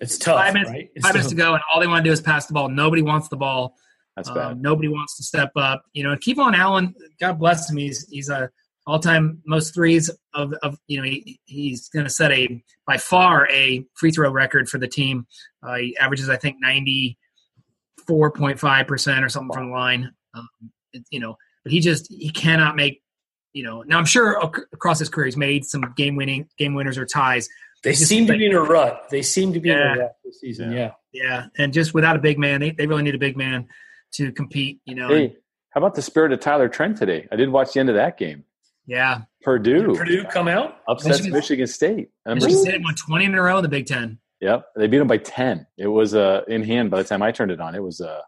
[0.00, 0.90] it's tough five minutes, right?
[1.00, 2.68] five minutes to go and all they want to do is pass the ball.
[2.68, 3.76] Nobody wants the ball.
[4.16, 4.52] That's bad.
[4.52, 5.84] Um, nobody wants to step up.
[5.92, 8.50] You know, KeVaughn Allen, God bless him, he's he's a
[8.86, 13.48] all-time most threes of, of you know he, he's going to set a by far
[13.50, 15.26] a free throw record for the team.
[15.62, 17.18] Uh, he averages I think ninety
[18.06, 20.12] four point five percent or something from the line.
[20.34, 20.48] Um,
[20.92, 23.02] it, you know, but he just he cannot make.
[23.54, 24.40] You know, now I'm sure
[24.72, 27.48] across his career he's made some game winning game winners or ties.
[27.84, 29.08] They seem to be in a rut.
[29.10, 29.92] They seem to be yeah.
[29.92, 30.72] in a rut this season.
[30.72, 30.92] Yeah.
[31.12, 33.68] yeah, and just without a big man, they, they really need a big man
[34.12, 34.80] to compete.
[34.86, 35.08] You know.
[35.08, 35.36] Hey,
[35.70, 37.28] how about the spirit of Tyler Trent today?
[37.30, 38.44] I did watch the end of that game.
[38.86, 39.22] Yeah.
[39.42, 39.88] Purdue.
[39.88, 42.10] Did Purdue come out upsets Michigan, Michigan State.
[42.26, 44.18] Michigan State won twenty in a row in the Big Ten.
[44.40, 45.66] Yep, they beat them by ten.
[45.78, 47.74] It was uh, in hand by the time I turned it on.
[47.74, 48.20] It was uh,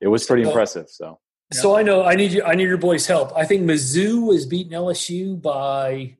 [0.00, 0.88] it was pretty so, impressive.
[0.88, 1.18] So.
[1.52, 2.44] So I know I need you.
[2.44, 3.36] I need your boys' help.
[3.36, 6.16] I think Mizzou was beating LSU by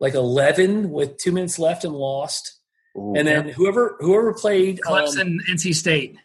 [0.00, 2.60] like eleven with two minutes left and lost.
[2.96, 6.16] Ooh, and then whoever whoever played Clemson, um, NC State.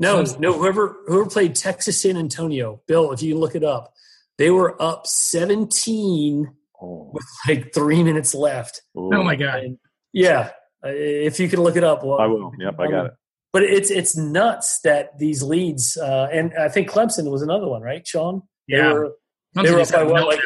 [0.00, 0.52] No, no.
[0.52, 3.94] Whoever whoever played Texas San Antonio, Bill, if you look it up,
[4.38, 7.10] they were up seventeen oh.
[7.12, 8.82] with like three minutes left.
[8.96, 9.10] Ooh.
[9.14, 9.60] Oh my god!
[9.60, 9.78] And
[10.12, 10.50] yeah,
[10.84, 12.52] if you can look it up, well, I will.
[12.58, 13.12] Yep, I got it.
[13.52, 17.82] But it's it's nuts that these leads, uh, and I think Clemson was another one,
[17.82, 18.42] right, Sean?
[18.66, 19.12] Yeah, they were,
[19.54, 20.40] they were up by what, like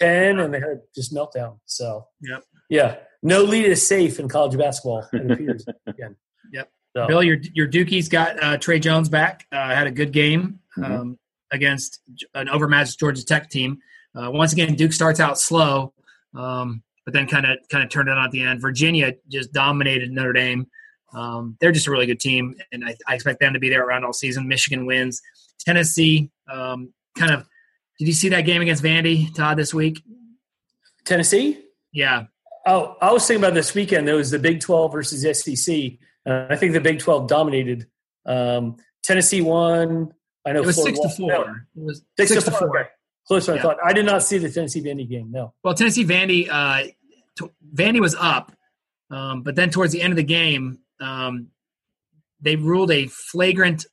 [0.00, 1.58] ten, and they had just meltdown.
[1.66, 2.38] So yeah,
[2.70, 5.06] yeah, no lead is safe in college basketball.
[5.12, 6.16] It appears again.
[6.96, 7.08] So.
[7.08, 9.46] Bill, your your Dukies got uh, Tre Jones back.
[9.50, 10.92] Uh, had a good game mm-hmm.
[10.92, 11.18] um,
[11.54, 12.00] against
[12.34, 13.78] an overmatched Georgia Tech team.
[14.14, 15.92] Uh, once again, Duke starts out slow,
[16.34, 18.60] um, but then kind of kind of turned it on at the end.
[18.60, 20.66] Virginia just dominated Notre Dame.
[21.12, 23.86] Um, they're just a really good team, and I, I, expect them to be there
[23.86, 24.48] around all season.
[24.48, 25.22] Michigan wins.
[25.60, 27.46] Tennessee um, kind of.
[27.98, 30.02] Did you see that game against Vandy, Todd, this week?
[31.04, 31.60] Tennessee.
[31.92, 32.24] Yeah.
[32.66, 34.08] Oh, I was thinking about this weekend.
[34.08, 35.92] There was the Big Twelve versus SEC.
[36.26, 37.86] Uh, I think the Big Twelve dominated.
[38.26, 40.12] Um, Tennessee won.
[40.46, 41.28] I know it was six to four.
[41.28, 42.88] No, It was six, six, to to four.
[43.26, 43.60] Closer than Yeah.
[43.60, 43.76] I thought.
[43.84, 45.30] I did not see the Tennessee Vandy game.
[45.30, 45.54] No.
[45.62, 46.88] Well, Tennessee Vandy, uh,
[47.38, 48.52] t- Vandy was up,
[49.10, 51.48] um, but then towards the end of the game, um,
[52.40, 53.86] they ruled a flagrant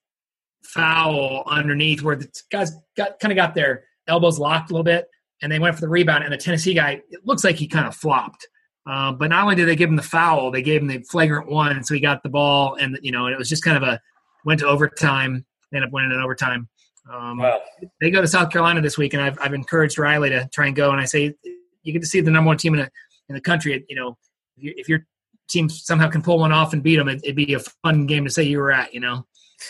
[0.64, 5.08] foul underneath where the guys got kind of got their elbows locked a little bit,
[5.41, 6.24] and they went for the rebound.
[6.26, 8.47] And the Tennessee guy, it looks like he kind of flopped.
[8.86, 11.47] Um, but not only did they give him the foul, they gave him the flagrant
[11.47, 14.02] one, so he got the ball, and you know, it was just kind of a
[14.43, 15.45] went to overtime.
[15.72, 16.67] They ended up winning in overtime.
[17.11, 17.61] Um, Wow.
[17.99, 20.76] they go to South Carolina this week, and I've, I've encouraged Riley to try and
[20.76, 20.91] go.
[20.91, 21.34] And I say,
[21.84, 22.89] you get to see the number one team in, the
[23.30, 23.84] in the country.
[23.89, 24.17] You know,
[24.57, 25.05] if, you, if your
[25.49, 28.26] team somehow can pull one off and beat them, it, it'd be a fun game
[28.26, 28.93] to say you were at.
[28.93, 29.26] You know,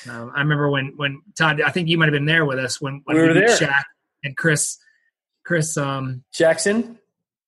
[0.10, 2.82] um, I remember when when Todd, I think you might have been there with us
[2.82, 3.58] when, when We were beat there.
[3.58, 3.84] Shaq
[4.24, 4.78] and Chris,
[5.46, 6.98] Chris, um, Jackson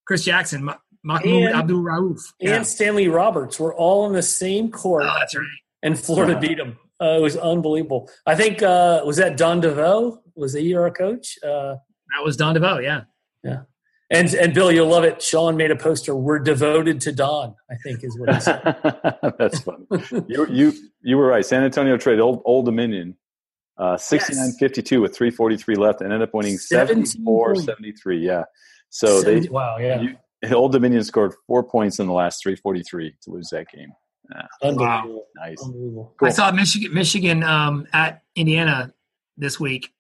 [0.08, 0.70] Chris Jackson,
[1.04, 2.20] Mahmoud Abdul Rauf.
[2.42, 5.46] and Stanley Roberts were all in the same court, Oh, that's right.
[5.82, 6.78] and Florida beat them.
[7.02, 8.10] Uh, it was unbelievable.
[8.26, 11.38] I think uh, was that Don DeVoe was he our coach?
[11.44, 11.76] Uh,
[12.16, 12.80] That was Don DeVoe.
[12.80, 13.02] Yeah.
[13.44, 13.62] yeah.
[14.10, 15.22] and and Bill, you'll love it.
[15.22, 16.16] Sean made a poster.
[16.16, 17.56] We're devoted to Don.
[17.70, 18.62] I think is what he said.
[19.40, 19.86] That's funny.
[20.28, 21.46] You, you you were right.
[21.46, 23.18] San Antonio traded Old Old Dominion,
[23.78, 28.22] uh, 69-52 with three forty three left, and ended up winning 17 74-73.
[28.22, 28.44] Yeah.
[28.90, 32.84] So they wow, yeah, you, Old Dominion scored four points in the last three forty
[32.84, 33.92] three to lose that game.
[34.62, 35.62] Unbelievable, Nice.
[35.64, 36.14] unbelievable.
[36.18, 36.28] Cool.
[36.28, 38.94] I saw Michigan, Michigan um, at Indiana
[39.38, 39.92] this week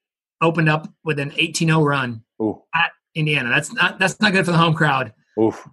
[0.42, 3.50] opened up with an 18-0 run Ooh, at Indiana.
[3.50, 5.14] That's not that's not good for the home crowd.
[5.40, 5.68] oof.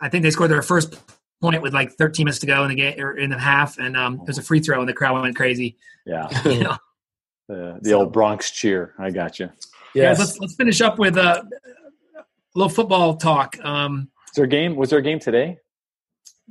[0.00, 0.96] I think they scored their first
[1.40, 3.96] point with like 13 minutes to go in the game or in the half, and
[3.96, 5.76] um, it was a free throw, and the crowd went crazy.
[6.06, 6.28] Yeah.
[6.44, 6.76] You know?
[7.48, 8.94] The, the old Bronx cheer.
[8.98, 9.46] I got you.
[9.46, 9.54] Guys,
[9.94, 10.18] Yes.
[10.18, 11.42] let's let's finish up with uh,
[12.16, 12.22] a
[12.54, 13.56] little football talk.
[13.64, 14.76] Um, Is there a game?
[14.76, 15.56] Was there a game today?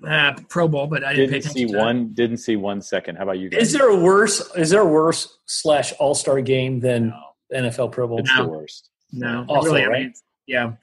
[0.05, 1.67] Uh, Pro Bowl, but I didn't, Didn't pay see attention.
[1.67, 1.85] to that.
[1.85, 2.13] one.
[2.13, 3.15] Didn't see one second.
[3.15, 3.61] How about you guys?
[3.63, 4.41] Is there a worse?
[4.55, 7.13] Is there a worse slash All Star game than
[7.53, 8.19] NFL Pro Bowl?
[8.19, 8.43] It's No.
[8.43, 8.89] the worst.
[9.13, 10.01] No, Awful, really, I right?
[10.03, 10.13] mean,
[10.47, 10.73] yeah.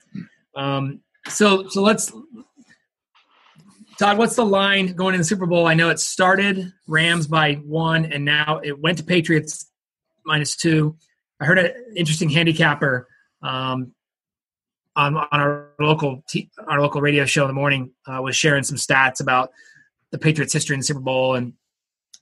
[0.56, 2.10] Um, so so let's
[3.98, 5.66] Todd, what's the line going in the Super Bowl?
[5.66, 9.70] I know it started Rams by one, and now it went to Patriots
[10.24, 10.96] minus two.
[11.40, 13.06] I heard an interesting handicapper
[13.42, 13.92] um,
[14.96, 18.62] on on our local t- our local radio show in the morning uh, was sharing
[18.62, 19.50] some stats about
[20.10, 21.52] the Patriots' history in the Super Bowl and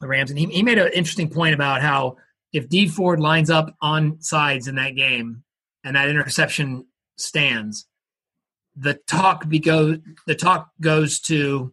[0.01, 2.17] the Rams, and he he made an interesting point about how
[2.53, 5.43] if Dee Ford lines up on sides in that game
[5.85, 7.87] and that interception stands,
[8.77, 11.73] the talk go, the talk goes to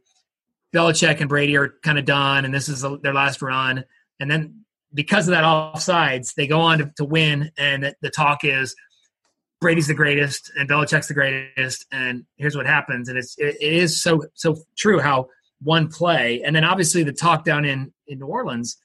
[0.74, 3.84] Belichick and Brady are kind of done, and this is their last run.
[4.20, 8.44] And then because of that offsides, they go on to, to win, and the talk
[8.44, 8.76] is
[9.62, 13.10] Brady's the greatest and Belichick's the greatest, and here's what happens.
[13.10, 15.28] And it's it, it is so so true how
[15.62, 18.78] one play, and then obviously the talk down in in New Orleans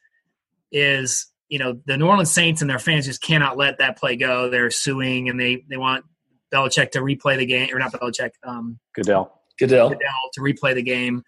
[0.72, 4.16] is you know the New Orleans Saints and their fans just cannot let that play
[4.16, 4.51] go.
[4.51, 6.05] They're suing and they they want
[6.53, 9.41] Belichick to replay the game or not Belichick, um, Goodell.
[9.59, 9.91] Goodell.
[9.91, 11.22] Goodell to replay the game.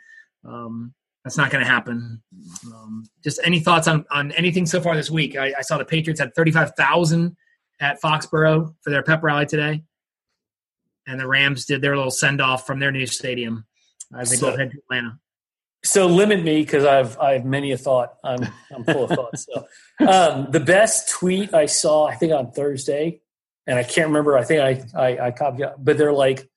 [0.44, 0.94] Um,
[1.24, 2.22] that's not going to happen.
[2.66, 5.36] Um, just any thoughts on on anything so far this week?
[5.36, 7.36] I, I saw the Patriots had thirty five thousand
[7.80, 9.82] at Foxborough for their pep rally today,
[11.06, 13.66] and the Rams did their little send off from their new stadium
[14.16, 15.18] as they So- go ahead to Atlanta.
[15.84, 18.14] So limit me because I've I have many a thought.
[18.24, 18.42] I'm
[18.74, 19.46] I'm full of thoughts.
[19.46, 19.66] So
[20.04, 23.20] um, the best tweet I saw, I think on Thursday,
[23.68, 24.36] and I can't remember.
[24.36, 24.60] I think
[24.96, 26.48] I I, I copied, it, but they're like,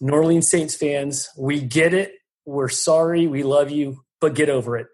[0.00, 2.12] New Orleans Saints fans, we get it.
[2.44, 3.28] We're sorry.
[3.28, 4.88] We love you, but get over it.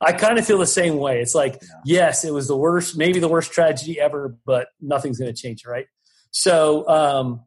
[0.00, 1.20] I kind of feel the same way.
[1.20, 5.32] It's like, yes, it was the worst, maybe the worst tragedy ever, but nothing's going
[5.34, 5.86] to change, right?
[6.30, 7.44] So um,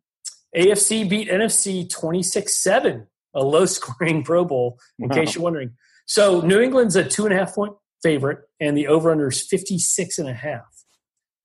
[0.56, 5.16] AFC beat NFC 26 7, a low scoring Pro Bowl, in Wow.
[5.16, 5.72] case you're wondering.
[6.06, 9.41] So New England's a two and a half point favorite, and the over under is
[9.47, 10.66] 56 and a half.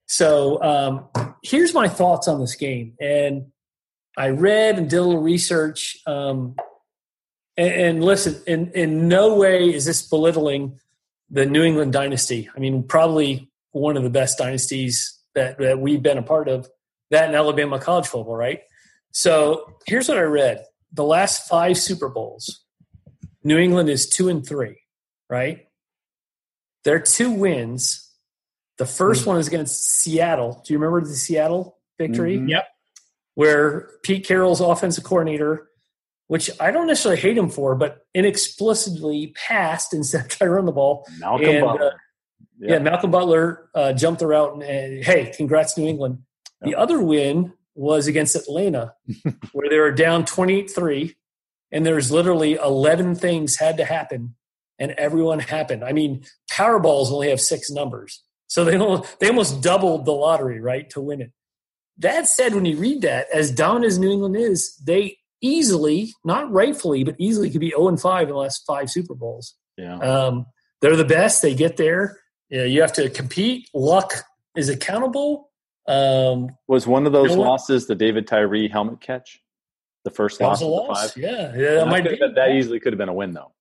[0.07, 1.09] So um,
[1.45, 2.95] here's my thoughts on this game.
[3.01, 3.47] And
[4.17, 5.99] I read and did a little research.
[6.07, 6.57] Um,
[7.59, 10.79] and, and listen, in, in no way is this belittling
[11.29, 12.49] the New England dynasty.
[12.57, 16.71] I mean, probably one of the best dynasties that, that we've been a part of,
[17.11, 18.61] that in Alabama college football, right?
[19.11, 22.65] So here's what I read the last five Super Bowls,
[23.45, 24.81] New England is two and three,
[25.29, 25.67] right?
[26.85, 28.05] Their two wins.
[28.79, 30.63] The first one is against Seattle.
[30.65, 32.39] Do you remember the Seattle victory?
[32.39, 32.51] Mhm.
[32.51, 32.69] Yep.
[33.35, 35.68] Where Pete Carroll's offensive coordinator,
[36.29, 40.67] which I don't necessarily hate him for, but inexplicably passed instead of trying to run
[40.67, 41.07] the ball.
[41.19, 41.87] Malcolm And, Butler.
[41.87, 41.97] uh,
[42.61, 46.21] Yeah, Malcolm Butler uh, jumped the route and, and hey, congrats New England.
[46.63, 48.95] The other win was against Atlanta,
[49.53, 51.15] where they were down 28 3,
[51.71, 54.35] and there's literally 11 things had to happen,
[54.79, 55.85] and everyone happened.
[55.85, 58.23] I mean, Powerballs only have six numbers.
[58.49, 61.31] So they almost, they almost doubled the lottery, right, to win it.
[61.99, 66.51] That said, when you read that, as down as New England is, they easily, not
[66.51, 69.55] rightfully, but easily could be 0 and 5 in the last five Super Bowls.
[69.77, 69.99] Yeah.
[69.99, 70.47] Um,
[70.81, 71.43] they're the best.
[71.43, 72.21] They get there.
[72.49, 73.69] You, know, you have to compete.
[73.75, 74.13] Luck
[74.57, 75.51] is accountable.
[75.87, 79.41] Um, was one of those you know losses the David Tyree helmet catch?
[80.05, 81.17] The first loss, loss.
[81.17, 83.53] Yeah, yeah, that, might been, that easily could have been a win though.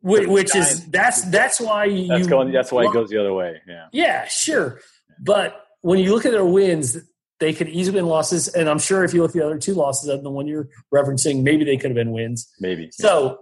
[0.00, 3.32] Which, which is that's that's why you that's going that's why it goes the other
[3.32, 3.60] way.
[3.66, 3.86] Yeah.
[3.92, 4.80] Yeah, sure.
[5.18, 6.98] But when you look at their wins,
[7.38, 9.74] they could easily been losses, and I'm sure if you look at the other two
[9.74, 12.50] losses and the one you're referencing, maybe they could have been wins.
[12.60, 12.88] Maybe.
[12.92, 13.40] So,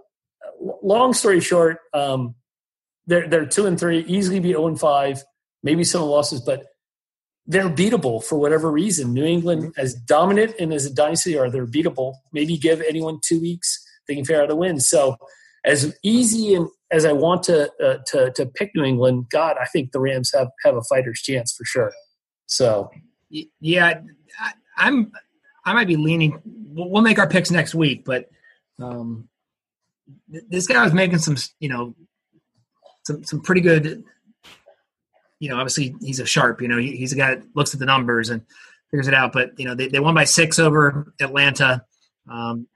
[0.83, 2.35] long story short, um,
[3.07, 5.23] they're they're two and three, easily be zero and five,
[5.63, 6.65] maybe some losses, but
[7.47, 9.13] they're beatable for whatever reason.
[9.13, 9.79] New England, mm-hmm.
[9.79, 12.15] as dominant and as a dynasty are, they're beatable.
[12.33, 14.79] Maybe give anyone two weeks, they can figure out a win.
[14.79, 15.17] So,
[15.63, 19.65] as easy and as I want to uh, to to pick New England, God, I
[19.65, 21.93] think the Rams have have a fighter's chance for sure.
[22.47, 22.89] So,
[23.29, 24.01] yeah,
[24.77, 25.11] I, am
[25.63, 26.41] I might be leaning.
[26.45, 28.29] We'll make our picks next week, but
[28.81, 29.27] um,
[30.27, 31.95] this guy was making some, you know,
[33.03, 34.03] some some pretty good.
[35.39, 36.61] You know, obviously he's a sharp.
[36.61, 38.41] You know, he's a guy that looks at the numbers and
[38.91, 39.33] figures it out.
[39.33, 41.85] But you know, they, they won by six over Atlanta.
[42.29, 42.67] Um,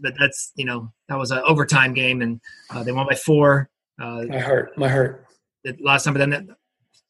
[0.00, 3.70] but that's you know that was an overtime game, and uh, they won by four.
[4.00, 5.24] Uh, my heart, my heart.
[5.64, 6.44] The last time, but then that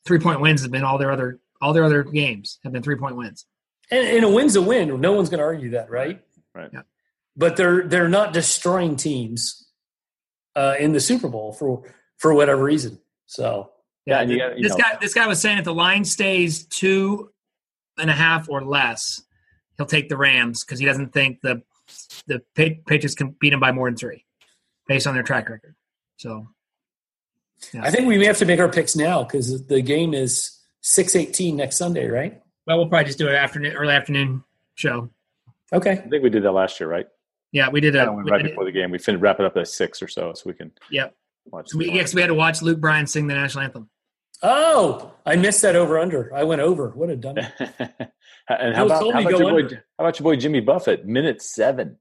[0.05, 2.97] three point wins have been all their other all their other games have been three
[2.97, 3.47] point wins.
[3.91, 5.01] And, and a win's a win.
[5.01, 6.23] No one's going to argue that, right?
[6.55, 6.71] Right.
[6.73, 6.83] Yeah.
[7.37, 9.69] But they're they're not destroying teams
[10.55, 11.83] uh, in the Super Bowl for
[12.17, 12.99] for whatever reason.
[13.27, 13.73] So
[14.07, 14.83] yeah, you got, you this know.
[14.83, 17.31] guy this guy was saying if the line stays two
[17.99, 19.23] and a half or less,
[19.77, 21.63] he'll take the Rams because he doesn't think the
[22.27, 24.25] the Patriots can beat him by more than three,
[24.89, 25.75] based on their track record.
[26.17, 26.49] So,
[27.73, 27.83] yeah.
[27.85, 30.56] I think we may have to make our picks now because the game is
[30.87, 32.41] six eighteen next Sunday, right?
[32.67, 35.11] Well, we'll probably just do an afternoon, early afternoon show.
[35.73, 35.93] Okay.
[35.93, 37.07] I think we did that last year, right?
[37.53, 37.95] Yeah, we did.
[37.95, 40.33] that we right before the game, we finished wrap it up at six or so,
[40.33, 40.71] so we can.
[40.91, 41.15] Yep.
[41.47, 43.89] Watch so we, yes, we had to watch Luke Bryan sing the national anthem.
[44.43, 46.33] Oh, I missed that over under.
[46.35, 46.91] I went over.
[46.91, 47.43] What a dummy.
[47.59, 51.07] and how about, how about, your boy, how about your boy Jimmy Buffett?
[51.07, 51.97] Minute seven.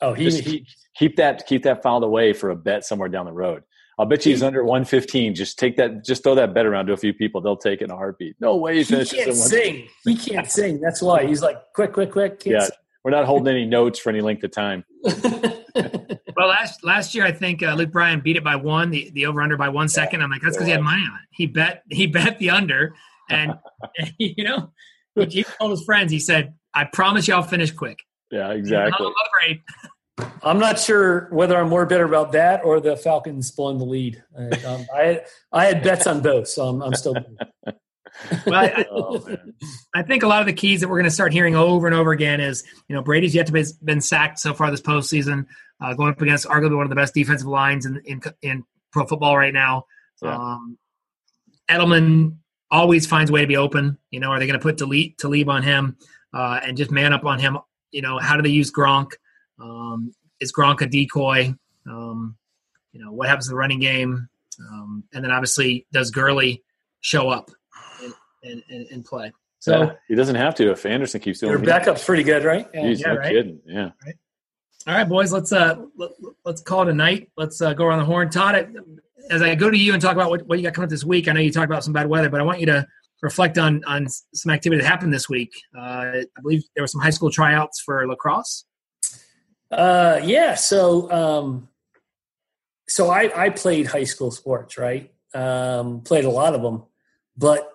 [0.00, 0.66] Oh, he, he
[0.96, 3.64] keep that keep that filed away for a bet somewhere down the road.
[3.98, 5.34] I'll bet you he's under 115.
[5.34, 7.40] Just take that, just throw that bet around to a few people.
[7.40, 8.36] They'll take it in a heartbeat.
[8.40, 9.88] No way he can't sing.
[10.04, 10.80] He can't sing.
[10.80, 12.42] That's why he's like, quick, quick, quick.
[12.44, 12.70] yeah, sing.
[13.04, 14.84] we're not holding any notes for any length of time.
[15.04, 19.26] well, last last year I think uh, Luke Bryan beat it by one, the, the
[19.26, 20.22] over under by one second.
[20.22, 21.28] I'm like, that's because he had money on it.
[21.30, 22.94] He bet he bet the under,
[23.30, 23.54] and,
[23.98, 24.72] and you know,
[25.28, 26.10] he told his friends.
[26.10, 29.06] He said, "I promise you, I'll finish quick." Yeah, exactly.
[30.42, 34.22] I'm not sure whether I'm more bitter about that or the Falcons blowing the lead.
[34.36, 37.14] Um, I had, I had bets on both, so I'm, I'm still.
[38.46, 39.26] well, I, oh,
[39.94, 41.96] I, think a lot of the keys that we're going to start hearing over and
[41.96, 45.46] over again is, you know, Brady's yet to be been sacked so far this postseason,
[45.80, 49.06] uh, going up against arguably one of the best defensive lines in in, in pro
[49.06, 49.86] football right now.
[50.22, 50.36] Yeah.
[50.36, 50.78] Um,
[51.68, 52.36] Edelman
[52.70, 53.98] always finds a way to be open.
[54.10, 55.96] You know, are they going to put delete Talib on him
[56.32, 57.58] uh, and just man up on him?
[57.90, 59.12] You know, how do they use Gronk?
[59.60, 61.54] Um, is Gronk a decoy?
[61.88, 62.36] Um,
[62.92, 64.28] you know, what happens to the running game?
[64.60, 66.62] Um, and then obviously, does Gurley
[67.00, 67.50] show up
[68.42, 69.32] and, and, and play?
[69.58, 71.52] So yeah, he doesn't have to if Anderson keeps doing.
[71.52, 72.68] Your backup's pretty good, right?
[72.74, 73.32] Yeah, Jeez, yeah no right?
[73.32, 73.60] kidding.
[73.66, 73.90] Yeah.
[74.04, 74.14] Right.
[74.86, 75.32] All right, boys.
[75.32, 76.10] Let's uh let,
[76.44, 77.30] us call it a night.
[77.38, 78.28] Let's uh, go around the horn.
[78.28, 78.76] Todd,
[79.30, 81.04] as I go to you and talk about what, what you got coming up this
[81.04, 82.86] week, I know you talked about some bad weather, but I want you to
[83.22, 85.50] reflect on on some activity that happened this week.
[85.74, 88.66] Uh, I believe there were some high school tryouts for lacrosse.
[89.74, 90.54] Uh, yeah.
[90.54, 91.68] So, um,
[92.88, 95.12] so I, I played high school sports, right?
[95.34, 96.84] Um, played a lot of them,
[97.36, 97.68] but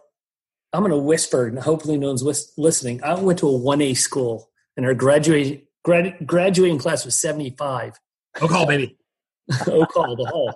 [0.72, 2.24] I'm going to whisper, and hopefully no one's
[2.58, 3.04] listening.
[3.04, 8.00] I went to a 1A school, and our graduating grad, graduating class was 75.
[8.41, 8.97] Oh, call, baby.
[9.68, 10.54] oh, call the whole.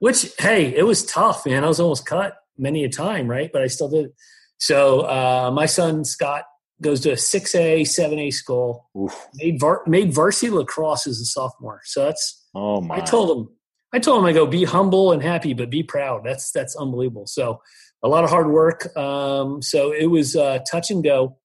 [0.00, 1.64] Which, hey, it was tough, man.
[1.64, 3.50] I was almost cut many a time, right?
[3.52, 4.10] But I still did.
[4.58, 6.44] So uh, my son Scott
[6.82, 8.90] goes to a 6A, 7A school.
[8.98, 9.26] Oof.
[9.34, 11.80] Made, var- made varsity lacrosse as a sophomore.
[11.84, 12.96] So that's, oh my.
[12.96, 13.54] I told him,
[13.92, 16.22] I told him, I go, be humble and happy, but be proud.
[16.24, 17.26] That's, that's unbelievable.
[17.26, 17.60] So
[18.02, 18.94] a lot of hard work.
[18.96, 21.38] Um, so it was uh, touch and go.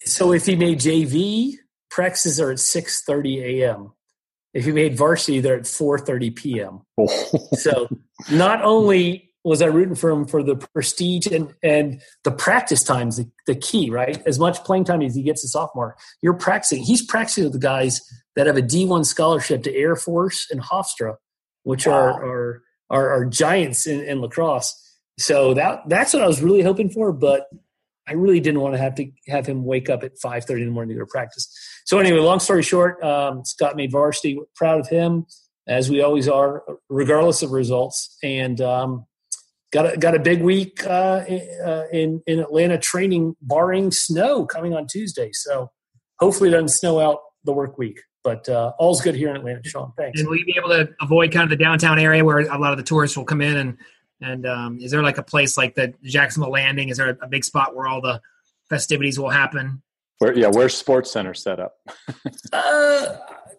[0.00, 1.54] So if he made JV,
[1.90, 3.92] practices are at 6.30 a.m.
[4.52, 6.80] If he made varsity, they're at 4.30 p.m.
[7.54, 7.88] so
[8.30, 13.18] not only was I rooting for him for the prestige and and the practice times
[13.18, 14.20] the, the key right?
[14.26, 17.58] As much playing time as he gets a sophomore you're practicing he's practicing with the
[17.58, 18.00] guys
[18.36, 21.16] that have a D1 scholarship to Air Force and Hofstra
[21.62, 21.92] which wow.
[21.92, 24.80] are, are are are giants in, in lacrosse.
[25.18, 27.46] So that that's what I was really hoping for but
[28.06, 30.72] I really didn't want to have to have him wake up at 5:30 in the
[30.72, 31.48] morning to go to practice.
[31.84, 35.26] So anyway long story short um, Scott made varsity proud of him
[35.66, 38.16] as we always are regardless of results.
[38.22, 39.06] And um,
[39.74, 41.24] got a, got a big week uh,
[41.64, 45.30] uh, in in Atlanta training, barring snow coming on Tuesday.
[45.32, 45.70] So
[46.20, 48.00] hopefully it doesn't snow out the work week.
[48.22, 49.92] But uh, all's good here in Atlanta, Sean.
[49.98, 50.18] Thanks.
[50.18, 52.72] And will you be able to avoid kind of the downtown area where a lot
[52.72, 53.56] of the tourists will come in?
[53.56, 53.76] And
[54.22, 56.88] and um, is there like a place like the Jacksonville Landing?
[56.88, 58.22] Is there a, a big spot where all the
[58.70, 59.82] festivities will happen?
[60.20, 61.74] Where yeah, where's Sports Center set up?
[62.52, 63.16] uh,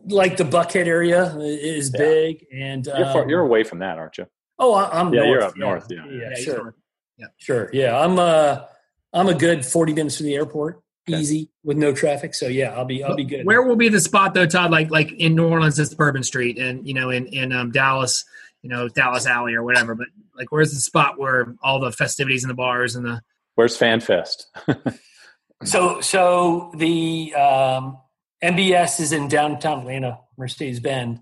[0.08, 2.00] like the Buckhead area is yeah.
[2.00, 4.26] big, and you're, far, you're um, away from that, aren't you?
[4.58, 5.30] Oh, I'm yeah, north.
[5.30, 5.88] you're up north.
[5.90, 6.76] Yeah, yeah, yeah sure.
[7.18, 7.70] Yeah, sure.
[7.74, 8.62] Yeah, I'm uh,
[9.14, 11.20] I'm a good 40 minutes from the airport, okay.
[11.20, 12.34] easy with no traffic.
[12.36, 13.46] So yeah, I'll be I'll be good.
[13.46, 14.72] Where will be the spot though, Todd?
[14.72, 18.26] Like like in New Orleans, it's Bourbon Street, and you know in in um, Dallas,
[18.62, 19.96] you know Dallas Alley or whatever.
[19.96, 23.22] But like, where's the spot where all the festivities and the bars and the
[23.56, 24.46] Where's FanFest?
[25.64, 27.98] so so the um,
[28.44, 31.20] MBS is in downtown Atlanta, Mercedes Benz.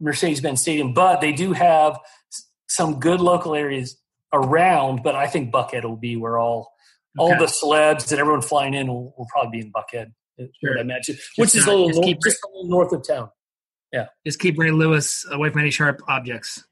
[0.00, 1.98] Mercedes Benz Stadium, but they do have
[2.68, 3.96] some good local areas
[4.32, 5.02] around.
[5.02, 6.72] But I think Buckhead will be where all
[7.18, 10.12] all the celebs and everyone flying in will, will probably be in Buckhead.
[10.64, 10.76] Sure.
[10.76, 13.30] I imagine, which is a little, north, just a little north of town.
[13.92, 16.64] Yeah, just keep Ray Lewis away from any sharp objects.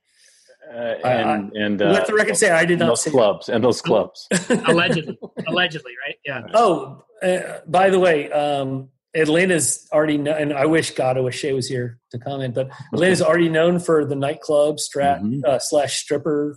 [0.68, 3.80] Uh, and and uh, let the record say I did not those clubs and those
[3.80, 4.26] clubs.
[4.66, 6.16] allegedly, allegedly, right?
[6.24, 6.40] Yeah.
[6.54, 11.38] Oh, uh, by the way, um, Atlanta's already known, and I wish God, I wish
[11.38, 15.40] Shay was here to comment, but Atlanta's already known for the nightclub strat mm-hmm.
[15.46, 16.56] uh, slash stripper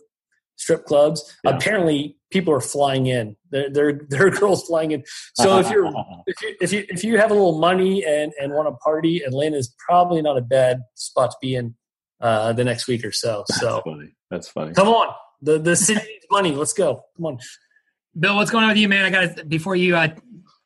[0.56, 1.38] strip clubs.
[1.44, 1.52] Yeah.
[1.52, 3.36] Apparently, people are flying in.
[3.52, 5.04] There, there, there are girls flying in.
[5.36, 5.88] So if you're
[6.28, 9.22] if you if you if you have a little money and and want to party,
[9.26, 11.76] Atlanta is probably not a bad spot to be in
[12.22, 13.44] uh, the next week or so.
[13.48, 14.16] So That's funny.
[14.32, 14.74] That's funny.
[14.74, 16.52] Come on, the the city needs money.
[16.52, 17.04] Let's go.
[17.18, 17.40] Come on.
[18.18, 19.04] Bill, what's going on with you, man?
[19.06, 20.08] I got before you uh,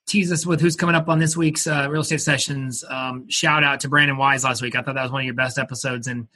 [0.09, 2.83] tease us with who's coming up on this week's uh, real estate sessions.
[2.89, 4.75] Um, shout out to Brandon Wise last week.
[4.75, 6.27] I thought that was one of your best episodes in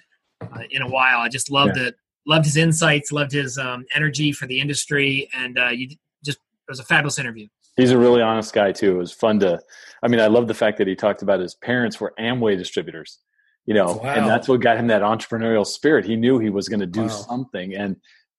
[0.42, 1.20] uh, in a while.
[1.20, 1.88] I just loved yeah.
[1.88, 1.96] it.
[2.26, 3.12] Loved his insights.
[3.12, 5.90] Loved his um, energy for the industry, and uh, you
[6.24, 7.48] just it was a fabulous interview.
[7.76, 8.96] He's a really honest guy too.
[8.96, 9.60] It was fun to.
[10.04, 13.20] I mean, I love the fact that he talked about his parents were Amway distributors.
[13.66, 14.14] You know, wow.
[14.14, 16.06] and that's what got him that entrepreneurial spirit.
[16.06, 17.08] He knew he was going to do wow.
[17.08, 17.98] something, and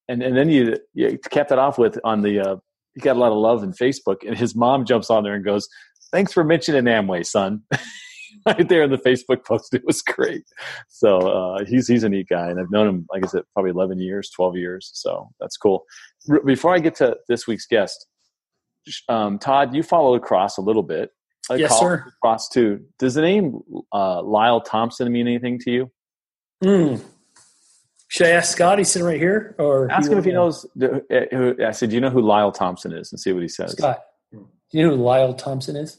[0.08, 2.56] and and then you, you kept it off with on the uh,
[2.94, 5.44] he got a lot of love in Facebook, and his mom jumps on there and
[5.44, 5.68] goes,
[6.12, 7.62] "Thanks for mentioning Amway, son."
[8.46, 10.44] right there in the Facebook post, it was great.
[10.88, 13.70] So uh, he's he's a neat guy, and I've known him, like I said, probably
[13.70, 14.90] eleven years, twelve years.
[14.94, 15.84] So that's cool.
[16.44, 18.06] before I get to this week's guest,
[19.08, 21.10] um, Todd, you follow lacrosse a little bit.
[21.50, 22.04] I yes, sir.
[22.06, 22.84] Lacrosse too.
[22.98, 23.60] Does the name
[23.92, 25.90] uh, Lyle Thompson mean anything to you?
[26.62, 26.96] Hmm.
[28.14, 28.78] Should I ask Scott?
[28.78, 30.64] He's sitting right here, or ask him if he knows.
[30.80, 33.72] Eh, I said, "Do you know who Lyle Thompson is?" And see what he says.
[33.72, 34.38] Scott, do
[34.70, 35.98] you know who Lyle Thompson is?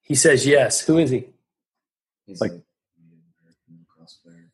[0.00, 0.80] He says yes.
[0.80, 1.28] Who is he?
[2.24, 2.52] He's like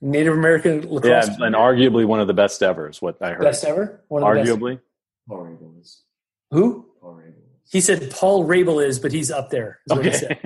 [0.01, 1.29] Native American lacrosse.
[1.39, 3.43] Yeah, and arguably one of the best ever is what I heard.
[3.43, 4.03] Best ever.
[4.09, 4.81] One of arguably.
[5.29, 6.03] Paul Rabil is.
[6.51, 6.85] Who?
[7.01, 7.35] Paul Rabil.
[7.71, 9.79] He said Paul Rabil is, but he's up there.
[9.89, 10.41] Okay.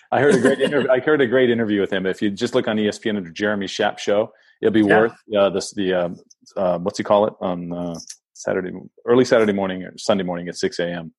[0.12, 0.88] I heard a great interview.
[0.88, 2.06] I heard a great interview with him.
[2.06, 4.32] If you just look on ESPN under Jeremy Schaap show,
[4.62, 4.98] it'll be yeah.
[4.98, 6.08] worth uh, this the uh,
[6.56, 7.98] uh, what's he call it on uh,
[8.34, 8.70] Saturday
[9.06, 11.12] early Saturday morning or Sunday morning at six a.m.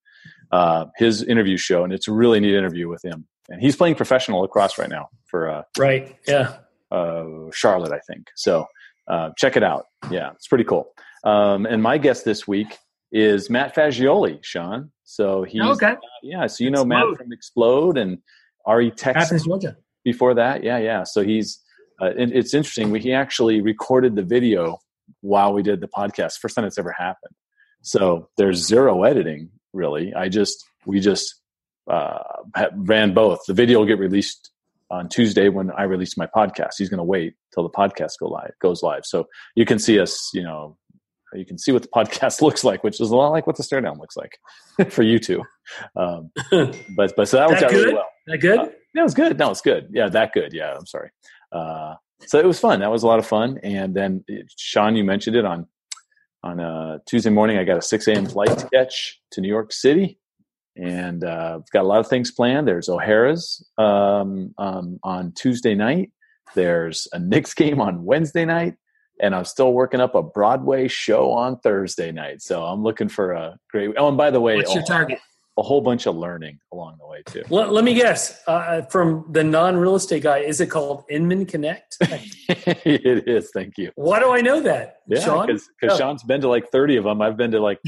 [0.52, 3.28] Uh, his interview show, and it's a really neat interview with him.
[3.50, 6.58] And he's playing professional lacrosse right now for uh, right, yeah,
[7.52, 8.28] Charlotte, I think.
[8.36, 8.66] So
[9.38, 9.86] check it out.
[10.10, 10.94] Yeah, it's pretty cool.
[11.26, 12.78] Um, and my guest this week
[13.12, 14.92] is Matt Fagioli, Sean.
[15.04, 15.96] So he's okay.
[16.22, 16.48] yeah.
[16.48, 17.10] So you know Explode.
[17.10, 18.18] Matt from Explode and
[18.68, 19.48] RE Texas.
[20.04, 21.04] Before that, yeah, yeah.
[21.04, 21.63] So he's
[22.04, 22.92] uh, it, it's interesting.
[22.92, 24.80] We he actually recorded the video
[25.22, 26.40] while we did the podcast.
[26.40, 27.36] First time it's ever happened.
[27.82, 30.14] So there's zero editing really.
[30.14, 31.36] I just we just
[31.90, 32.20] uh,
[32.76, 33.40] ran both.
[33.48, 34.52] The video will get released
[34.90, 36.72] on Tuesday when I release my podcast.
[36.78, 40.00] He's going to wait till the podcast go live goes live, so you can see
[40.00, 40.30] us.
[40.34, 40.78] You know,
[41.34, 43.64] you can see what the podcast looks like, which is a lot like what the
[43.64, 44.38] stare down looks like
[44.92, 45.42] for you two.
[45.96, 46.32] Um,
[46.96, 48.10] but but so that, that worked out really well.
[48.28, 48.60] That good?
[48.60, 49.38] Uh, yeah, it was good.
[49.40, 49.90] No, it's good.
[49.92, 50.54] Yeah, that good.
[50.54, 51.10] Yeah, I'm sorry.
[51.54, 51.96] Uh,
[52.26, 52.80] so it was fun.
[52.80, 53.60] That was a lot of fun.
[53.64, 54.24] And then
[54.58, 55.68] Sean, you mentioned it on
[56.44, 57.58] on uh, Tuesday morning.
[57.58, 58.26] I got a 6 a.m.
[58.26, 60.20] flight to catch to New York City,
[60.76, 62.68] and uh, I've got a lot of things planned.
[62.68, 66.12] There's O'Hara's um, um, on Tuesday night.
[66.56, 68.76] There's a Knicks game on Wednesday night.
[69.22, 72.42] and I'm still working up a Broadway show on Thursday night.
[72.42, 73.92] So I'm looking for a great.
[73.98, 75.20] Oh, and by the way, what's your target?
[75.58, 77.44] A whole bunch of learning along the way too.
[77.50, 78.42] Let, let me guess.
[78.48, 81.96] Uh, from the non-real estate guy, is it called Inman Connect?
[82.02, 83.52] it is.
[83.54, 83.92] Thank you.
[83.94, 85.46] Why do I know that, yeah, Sean?
[85.46, 85.98] Because oh.
[85.98, 87.22] Sean's been to like 30 of them.
[87.22, 87.80] I've been to like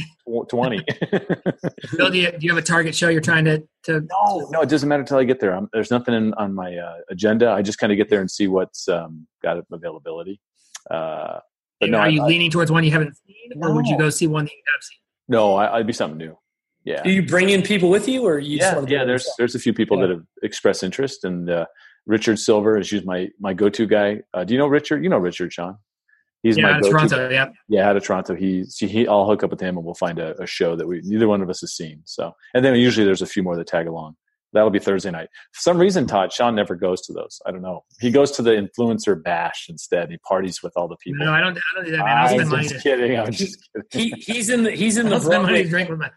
[0.50, 0.86] 20.
[1.98, 3.64] Bill, do you, do you have a target show you're trying to?
[3.86, 5.56] to no, no, it doesn't matter until I get there.
[5.56, 7.52] I'm, there's nothing in, on my uh, agenda.
[7.52, 10.40] I just kind of get there and see what's um, got availability.
[10.90, 11.40] Uh,
[11.80, 13.76] but no, are you I, leaning towards one you haven't seen, or no.
[13.76, 14.98] would you go see one that you have seen?
[15.28, 16.38] No, I, would be something new.
[16.86, 17.02] Yeah.
[17.04, 18.58] Do you bring in people with you, or you?
[18.58, 19.04] Yeah, yeah.
[19.04, 19.38] There's yourself?
[19.38, 20.08] there's a few people yeah.
[20.08, 21.66] that have expressed interest, and uh,
[22.06, 24.22] Richard Silver is usually my my go to guy.
[24.34, 25.04] Uh, do you know Richard?
[25.04, 25.78] You know Richard, Sean.
[26.44, 27.28] He's yeah, my go-to Toronto.
[27.28, 27.34] Guy.
[27.34, 28.36] Yeah, yeah, out of Toronto.
[28.36, 31.02] He, he I'll hook up with him, and we'll find a, a show that we
[31.04, 32.02] neither one of us has seen.
[32.06, 34.16] So, and then usually there's a few more that tag along
[34.56, 35.30] that'll be Thursday night.
[35.52, 37.40] For some reason, Todd Sean never goes to those.
[37.46, 37.84] I don't know.
[38.00, 40.10] He goes to the influencer bash instead.
[40.10, 41.26] He parties with all the people.
[41.26, 41.58] No, I don't.
[41.58, 42.18] I don't do that, man.
[42.54, 43.20] I'm just to, kidding.
[43.20, 44.18] I'm just kidding.
[44.18, 45.68] He, he's in the he's in the Broadway.
[45.68, 46.10] drink with my,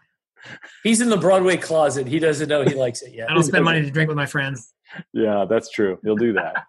[0.83, 2.07] he's in the Broadway closet.
[2.07, 3.29] He doesn't know he likes it yet.
[3.29, 4.73] I don't spend money to drink with my friends.
[5.13, 5.99] Yeah, that's true.
[6.03, 6.63] He'll do that.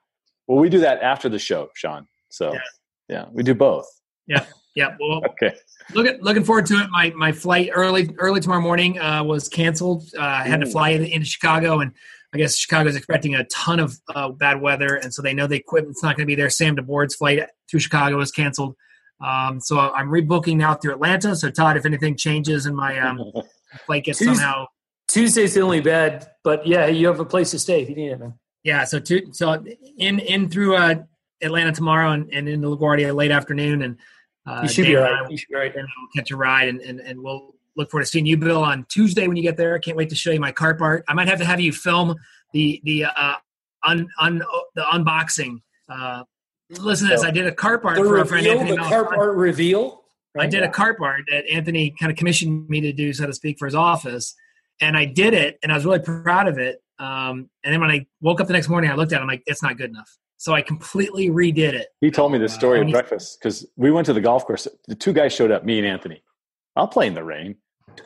[0.47, 2.07] well, we do that after the show, Sean.
[2.29, 2.61] So yeah,
[3.09, 3.87] yeah we do both.
[4.27, 4.45] Yeah.
[4.75, 4.97] Yeah.
[5.01, 5.55] Well, okay.
[5.95, 6.91] Looking looking forward to it.
[6.91, 10.05] My my flight early early tomorrow morning uh, was canceled.
[10.16, 10.66] Uh, I had Ooh.
[10.66, 11.93] to fly in into Chicago, and
[12.33, 15.57] I guess Chicago's expecting a ton of uh, bad weather, and so they know the
[15.57, 16.51] equipment's not going to be there.
[16.51, 17.41] Sam DeBord's flight
[17.71, 18.77] to Chicago was canceled,
[19.25, 21.35] um, so I'm rebooking now through Atlanta.
[21.35, 23.21] So Todd, if anything changes in my um,
[24.05, 24.66] gets Tuesday, somehow
[25.09, 28.12] Tuesday's the only bad, but yeah, you have a place to stay if you need
[28.12, 28.35] it, man.
[28.62, 29.64] Yeah, so to, so
[29.99, 31.03] in in through uh,
[31.43, 33.99] Atlanta tomorrow and, and into LaGuardia late afternoon, and
[34.47, 35.31] uh, you should be right.
[35.31, 35.75] You should be right.
[35.75, 38.62] And we'll catch a ride, and, and, and we'll look forward to seeing you, Bill,
[38.62, 39.75] on Tuesday when you get there.
[39.75, 41.05] I can't wait to show you my carp art.
[41.09, 42.16] I might have to have you film
[42.53, 43.35] the the uh,
[43.85, 44.43] un, un
[44.75, 45.62] the unboxing.
[45.89, 46.25] Uh,
[46.68, 47.25] listen to this.
[47.25, 48.71] I did a carp art the for reveal, a friend Anthony.
[48.73, 50.05] The carp art reveal.
[50.39, 53.33] I did a carp art that Anthony kind of commissioned me to do, so to
[53.33, 54.35] speak, for his office,
[54.81, 56.83] and I did it, and I was really proud of it.
[56.99, 59.22] Um, and then when I woke up the next morning, I looked at it.
[59.22, 60.16] I'm like, it's not good enough.
[60.37, 61.89] So I completely redid it.
[62.01, 64.66] He told me this story at breakfast because we went to the golf course.
[64.89, 66.22] The two guys showed up, me and Anthony.
[66.76, 67.57] I'll play in the rain.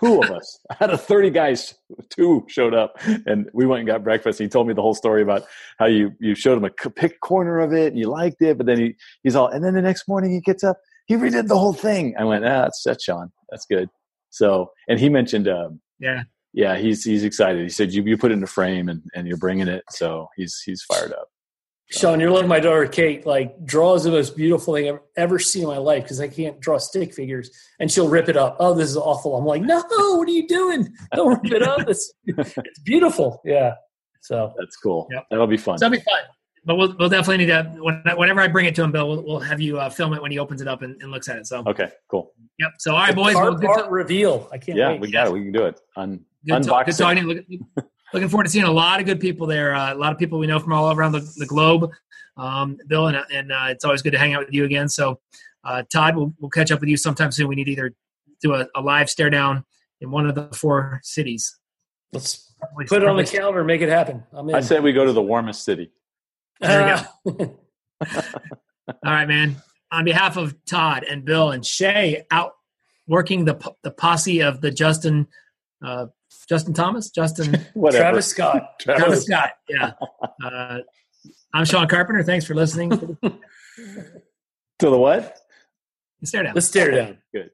[0.00, 1.74] Two of us out of 30 guys,
[2.10, 2.96] two showed up
[3.26, 4.40] and we went and got breakfast.
[4.40, 5.44] He told me the whole story about
[5.78, 8.66] how you, you showed him a pick corner of it and you liked it, but
[8.66, 11.58] then he, he's all, and then the next morning he gets up, he redid the
[11.58, 12.14] whole thing.
[12.18, 13.30] I went, ah, that's, that's Sean.
[13.50, 13.88] That's good.
[14.30, 17.62] So, and he mentioned, um, yeah, yeah, he's, he's excited.
[17.62, 19.84] He said, you, you put it in a frame and, and you're bringing it.
[19.90, 21.28] So he's, he's fired up.
[21.90, 23.26] Sean, you're like my daughter Kate.
[23.26, 26.58] Like draws the most beautiful thing I've ever seen in my life because I can't
[26.60, 28.56] draw stick figures, and she'll rip it up.
[28.58, 29.36] Oh, this is awful.
[29.36, 29.82] I'm like, no,
[30.16, 30.92] what are you doing?
[31.14, 31.88] Don't rip it up.
[31.88, 33.40] It's it's beautiful.
[33.44, 33.74] Yeah.
[34.22, 35.06] So that's cool.
[35.12, 35.26] Yep.
[35.30, 35.76] That'll be fun.
[35.78, 36.22] That'll be fun.
[36.66, 37.62] But we'll, we'll definitely need to
[38.16, 39.08] whenever I bring it to him, Bill.
[39.08, 41.28] We'll, we'll have you uh, film it when he opens it up and, and, looks
[41.28, 41.46] at it.
[41.46, 42.32] So okay, cool.
[42.58, 42.70] Yep.
[42.78, 43.34] So all right, boys.
[43.34, 44.48] Art, art reveal.
[44.50, 44.78] I can't.
[44.78, 45.00] Yeah, wait.
[45.00, 45.32] we got it.
[45.32, 45.80] We can do it.
[45.96, 46.66] Un- good unboxing.
[46.66, 47.24] Talk, good talking.
[47.24, 47.44] Look,
[48.14, 49.74] looking forward to seeing a lot of good people there.
[49.74, 51.90] Uh, a lot of people we know from all around the, the globe
[52.36, 54.88] um, Bill, and, and uh, it's always good to hang out with you again.
[54.88, 55.20] So,
[55.64, 57.48] uh, Todd, we'll, we'll catch up with you sometime soon.
[57.48, 57.94] We need to either
[58.42, 59.64] do a, a live stare down
[60.00, 61.58] in one of the four cities.
[62.12, 62.52] Let's
[62.86, 64.22] put it on the calendar and make it happen.
[64.54, 65.90] i say we go to the warmest city.
[66.60, 67.58] There we go.
[68.88, 69.56] All right, man.
[69.90, 72.52] On behalf of Todd and Bill and Shay, out
[73.06, 75.26] working the the posse of the Justin
[75.84, 76.06] uh,
[76.48, 79.50] Justin Thomas, Justin Travis Scott, Travis, Travis Scott.
[79.68, 79.92] Yeah.
[80.44, 80.78] Uh,
[81.52, 82.22] I'm Sean Carpenter.
[82.22, 82.90] Thanks for listening.
[82.90, 83.08] to
[84.78, 85.38] the what?
[86.20, 86.54] The stare down.
[86.54, 87.18] The stare down.
[87.32, 87.50] Good.